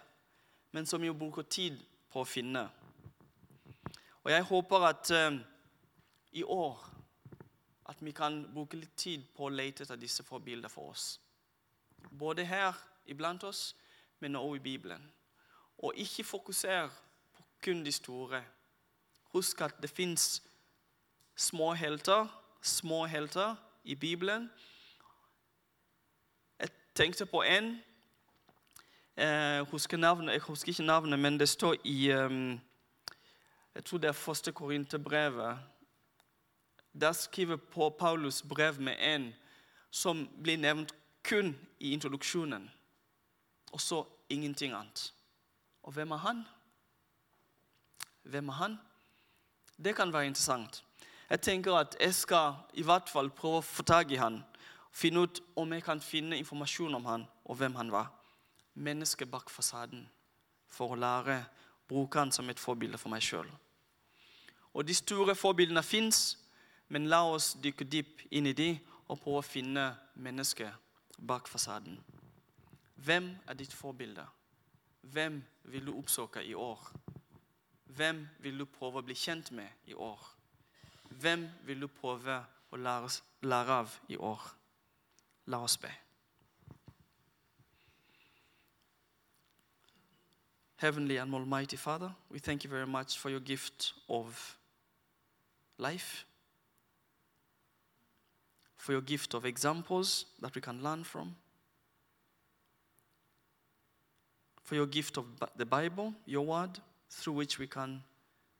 men 0.71 0.85
som 0.85 1.01
vi 1.01 1.09
bruker 1.11 1.45
tid 1.49 1.81
på 2.13 2.21
å 2.21 2.29
finne. 2.29 2.67
Og 4.23 4.31
jeg 4.31 4.45
håper 4.51 4.85
at 4.91 5.11
eh, 5.17 5.39
i 6.31 6.43
år 6.43 6.99
at 7.89 8.05
vi 8.05 8.11
kan 8.11 8.43
bruke 8.53 8.77
litt 8.77 8.95
tid 8.97 9.23
på 9.35 9.47
å 9.47 9.53
lete 9.53 9.83
etter 9.83 9.97
disse 9.97 10.23
forbildene 10.23 10.69
for 10.69 10.91
oss. 10.93 11.19
Både 12.11 12.45
her 12.45 12.77
iblant 13.09 13.43
oss, 13.43 13.75
men 14.19 14.35
også 14.35 14.55
i 14.55 14.59
Bibelen. 14.59 15.11
Og 15.77 15.95
ikke 15.95 16.23
fokusere 16.23 16.89
på 17.33 17.43
kun 17.63 17.83
de 17.85 17.91
store. 17.91 18.43
Husk 19.33 19.61
at 19.61 19.81
det 19.81 19.89
fins 19.89 20.43
små 21.35 21.73
helter, 21.73 22.27
små 22.61 23.05
helter 23.05 23.55
i 23.83 23.95
Bibelen. 23.95 24.51
Jeg 26.59 26.69
tenkte 26.95 27.25
på 27.25 27.41
en. 27.41 27.81
Jeg 29.17 29.63
husker, 29.63 29.97
navnet, 29.97 30.33
jeg 30.33 30.41
husker 30.41 30.69
ikke 30.69 30.83
navnet, 30.83 31.19
men 31.19 31.39
det 31.39 31.49
står 31.49 31.75
i 31.83 32.11
um, 32.11 32.59
Jeg 33.75 33.85
tror 33.85 33.97
det 33.97 34.07
er 34.07 34.11
første 34.11 34.51
Korinterbrevet. 34.51 35.57
Der 36.93 37.11
skriver 37.11 37.55
Paulus 37.89 38.41
brev 38.41 38.79
med 38.81 38.95
en 38.99 39.33
som 39.91 40.27
blir 40.43 40.57
nevnt 40.57 40.93
kun 41.23 41.55
i 41.79 41.91
introduksjonen, 41.91 42.69
og 43.71 43.81
så 43.81 44.05
ingenting 44.29 44.73
annet. 44.73 45.13
Og 45.83 45.91
hvem 45.91 46.11
er 46.11 46.17
han? 46.17 46.43
Hvem 48.23 48.49
er 48.49 48.53
han? 48.53 48.79
Det 49.83 49.95
kan 49.95 50.13
være 50.13 50.25
interessant. 50.25 50.83
Jeg 51.29 51.41
tenker 51.41 51.75
at 51.75 51.95
jeg 51.99 52.13
skal 52.15 52.53
i 52.73 52.81
hvert 52.81 53.09
fall 53.09 53.29
prøve 53.29 53.61
å 53.61 53.65
få 53.65 53.83
tak 53.83 54.11
i 54.11 54.17
han, 54.17 54.41
finne 54.91 55.21
ut 55.23 55.41
om 55.55 55.73
jeg 55.73 55.83
kan 55.85 56.01
finne 56.01 56.37
informasjon 56.37 56.95
om 56.95 57.05
han 57.05 57.25
og 57.45 57.55
hvem 57.55 57.75
han 57.75 57.91
var. 57.91 58.09
Mennesket 58.73 59.29
bak 59.29 59.49
fasaden. 59.49 60.07
For 60.67 60.93
å 60.93 60.99
lære 60.99 61.43
bruke 61.89 62.19
han 62.19 62.31
som 62.31 62.49
et 62.49 62.59
forbilde 62.59 62.97
for 62.97 63.13
meg 63.13 63.21
sjøl. 63.25 63.47
Og 64.73 64.85
de 64.85 64.93
store 64.93 65.35
forbildene 65.35 65.83
fins, 65.83 66.37
men 66.89 67.09
la 67.09 67.23
oss 67.29 67.53
dykke 67.61 67.85
dypt 67.85 68.25
inn 68.31 68.49
i 68.49 68.55
de 68.57 68.71
og 69.09 69.19
prøve 69.21 69.41
å 69.41 69.45
finne 69.45 69.85
mennesket 70.17 70.73
bak 71.17 71.47
fasaden. 71.47 71.97
Hvem 72.95 73.29
er 73.47 73.57
ditt 73.57 73.73
forbilde? 73.73 74.25
Hvem 75.01 75.39
vil 75.71 75.85
du 75.85 75.95
oppsøke 75.97 76.43
i 76.43 76.53
år? 76.53 76.81
Hvem 77.85 78.27
vil 78.39 78.59
du 78.59 78.65
prøve 78.65 78.99
å 78.99 79.05
bli 79.05 79.15
kjent 79.17 79.51
med 79.55 79.89
i 79.89 79.93
år? 79.93 80.19
Hvem 81.09 81.47
vil 81.65 81.81
du 81.81 81.87
prøve 81.87 82.41
å 82.69 82.77
lære 82.77 83.79
av 83.79 83.95
i 84.07 84.17
år? 84.17 84.43
La 85.49 85.63
oss 85.65 85.77
be. 85.77 85.91
Heavenly 90.79 91.17
and 91.17 91.33
Almighty 91.33 91.75
Father, 91.75 92.13
we 92.29 92.39
thank 92.39 92.63
you 92.63 92.69
very 92.69 92.87
much 92.87 93.17
for 93.17 93.29
your 93.29 93.41
gift 93.41 93.93
of 94.07 94.57
life, 95.77 96.25
for 98.79 98.93
your 98.93 99.01
gift 99.01 99.33
of 99.33 99.45
examples 99.45 100.25
that 100.41 100.55
we 100.55 100.61
can 100.61 100.81
learn 100.81 101.03
from, 101.03 101.35
for 104.63 104.75
your 104.75 104.85
gift 104.85 105.17
of 105.17 105.25
the 105.57 105.65
Bible, 105.65 106.13
your 106.25 106.45
word, 106.45 106.79
through 107.09 107.33
which 107.33 107.59
we 107.59 107.67
can 107.67 108.01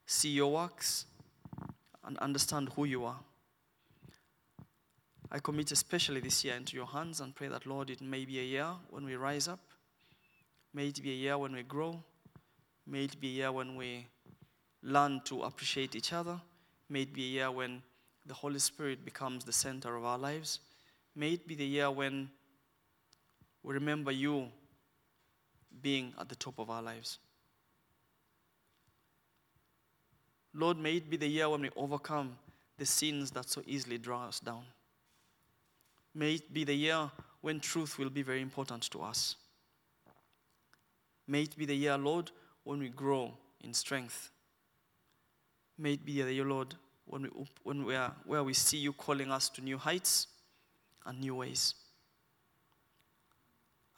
see 0.06 0.30
your 0.30 0.52
works 0.52 1.06
and 2.04 2.18
understand 2.18 2.68
who 2.76 2.84
you 2.84 3.06
are. 3.06 3.20
I 5.32 5.40
commit 5.40 5.72
especially 5.72 6.20
this 6.20 6.44
year 6.44 6.56
into 6.56 6.76
your 6.76 6.88
hands 6.88 7.22
and 7.22 7.34
pray 7.34 7.48
that, 7.48 7.66
Lord, 7.66 7.90
it 7.90 8.02
may 8.02 8.26
be 8.26 8.40
a 8.40 8.44
year 8.44 8.68
when 8.90 9.06
we 9.06 9.16
rise 9.16 9.48
up. 9.48 9.62
May 10.74 10.88
it 10.90 11.02
be 11.02 11.12
a 11.12 11.16
year 11.16 11.38
when 11.38 11.54
we 11.54 11.64
grow. 11.64 12.04
May 12.86 13.06
it 13.06 13.22
be 13.22 13.28
a 13.28 13.32
year 13.32 13.52
when 13.54 13.78
we 13.78 14.08
learn 14.84 15.22
to 15.26 15.44
appreciate 15.44 15.96
each 15.96 16.12
other. 16.12 16.42
May 16.90 17.04
it 17.04 17.14
be 17.14 17.24
a 17.24 17.30
year 17.30 17.52
when 17.52 17.84
the 18.30 18.36
Holy 18.36 18.60
Spirit 18.60 19.04
becomes 19.04 19.44
the 19.44 19.52
center 19.52 19.96
of 19.96 20.06
our 20.06 20.20
lives. 20.20 20.60
May 21.16 21.32
it 21.32 21.48
be 21.48 21.56
the 21.56 21.66
year 21.66 21.90
when 21.90 22.30
we 23.64 23.74
remember 23.74 24.12
you 24.12 24.50
being 25.82 26.14
at 26.20 26.30
the 26.30 26.36
top 26.36 26.60
of 26.60 26.70
our 26.70 26.84
lives. 26.84 27.18
Lord, 30.54 30.78
may 30.78 30.98
it 30.98 31.10
be 31.10 31.18
the 31.18 31.28
year 31.28 31.50
when 31.50 31.62
we 31.62 31.72
overcome 31.76 32.38
the 32.78 32.86
sins 32.86 33.32
that 33.32 33.50
so 33.50 33.64
easily 33.66 33.98
draw 33.98 34.28
us 34.28 34.40
down. 34.40 34.64
May 36.14 36.36
it 36.36 36.54
be 36.54 36.64
the 36.64 36.76
year 36.76 37.10
when 37.42 37.60
truth 37.60 37.98
will 37.98 38.12
be 38.12 38.22
very 38.22 38.44
important 38.44 38.84
to 38.92 39.02
us. 39.02 39.38
May 41.28 41.44
it 41.44 41.58
be 41.58 41.66
the 41.66 41.76
year, 41.76 41.98
Lord, 41.98 42.30
when 42.64 42.78
we 42.78 42.90
grow 42.90 43.34
in 43.62 43.74
strength. 43.74 44.30
May 45.80 45.94
it 45.94 46.06
be 46.06 46.22
the 46.22 46.32
year, 46.32 46.46
Lord, 46.46 46.76
when 47.10 47.24
we, 47.24 47.30
when 47.64 47.86
we 47.86 47.96
are, 47.96 48.14
where 48.26 48.44
we 48.44 48.54
see 48.54 48.78
you 48.78 48.94
calling 48.94 49.32
us 49.32 49.50
to 49.50 49.62
new 49.62 49.78
heights 49.78 50.28
and 51.06 51.20
new 51.20 51.36
ways. 51.36 51.74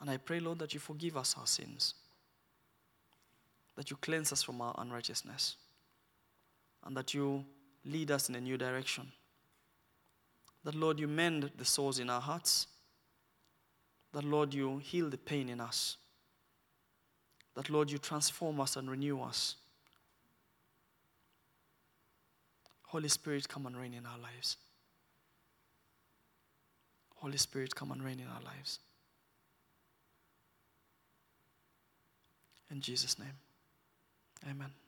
And 0.00 0.10
I 0.10 0.16
pray, 0.16 0.40
Lord, 0.40 0.58
that 0.60 0.74
you 0.74 0.80
forgive 0.80 1.16
us 1.16 1.36
our 1.38 1.46
sins, 1.46 1.94
that 3.76 3.90
you 3.90 3.96
cleanse 3.96 4.32
us 4.32 4.42
from 4.42 4.60
our 4.60 4.74
unrighteousness 4.78 5.56
and 6.84 6.96
that 6.96 7.14
you 7.14 7.44
lead 7.84 8.10
us 8.10 8.28
in 8.28 8.34
a 8.34 8.40
new 8.40 8.56
direction. 8.56 9.12
That, 10.64 10.74
Lord, 10.74 10.98
you 10.98 11.08
mend 11.08 11.50
the 11.56 11.64
sores 11.64 11.98
in 11.98 12.08
our 12.08 12.20
hearts. 12.20 12.66
That, 14.12 14.24
Lord, 14.24 14.54
you 14.54 14.78
heal 14.78 15.10
the 15.10 15.18
pain 15.18 15.48
in 15.48 15.60
us. 15.60 15.96
That, 17.54 17.68
Lord, 17.68 17.90
you 17.90 17.98
transform 17.98 18.60
us 18.60 18.76
and 18.76 18.90
renew 18.90 19.20
us. 19.20 19.56
Holy 22.92 23.08
Spirit, 23.08 23.48
come 23.48 23.64
and 23.64 23.74
reign 23.74 23.94
in 23.94 24.04
our 24.04 24.18
lives. 24.18 24.58
Holy 27.16 27.38
Spirit, 27.38 27.74
come 27.74 27.90
and 27.90 28.04
reign 28.04 28.20
in 28.20 28.26
our 28.26 28.42
lives. 28.42 28.80
In 32.70 32.82
Jesus' 32.82 33.18
name, 33.18 33.38
amen. 34.46 34.81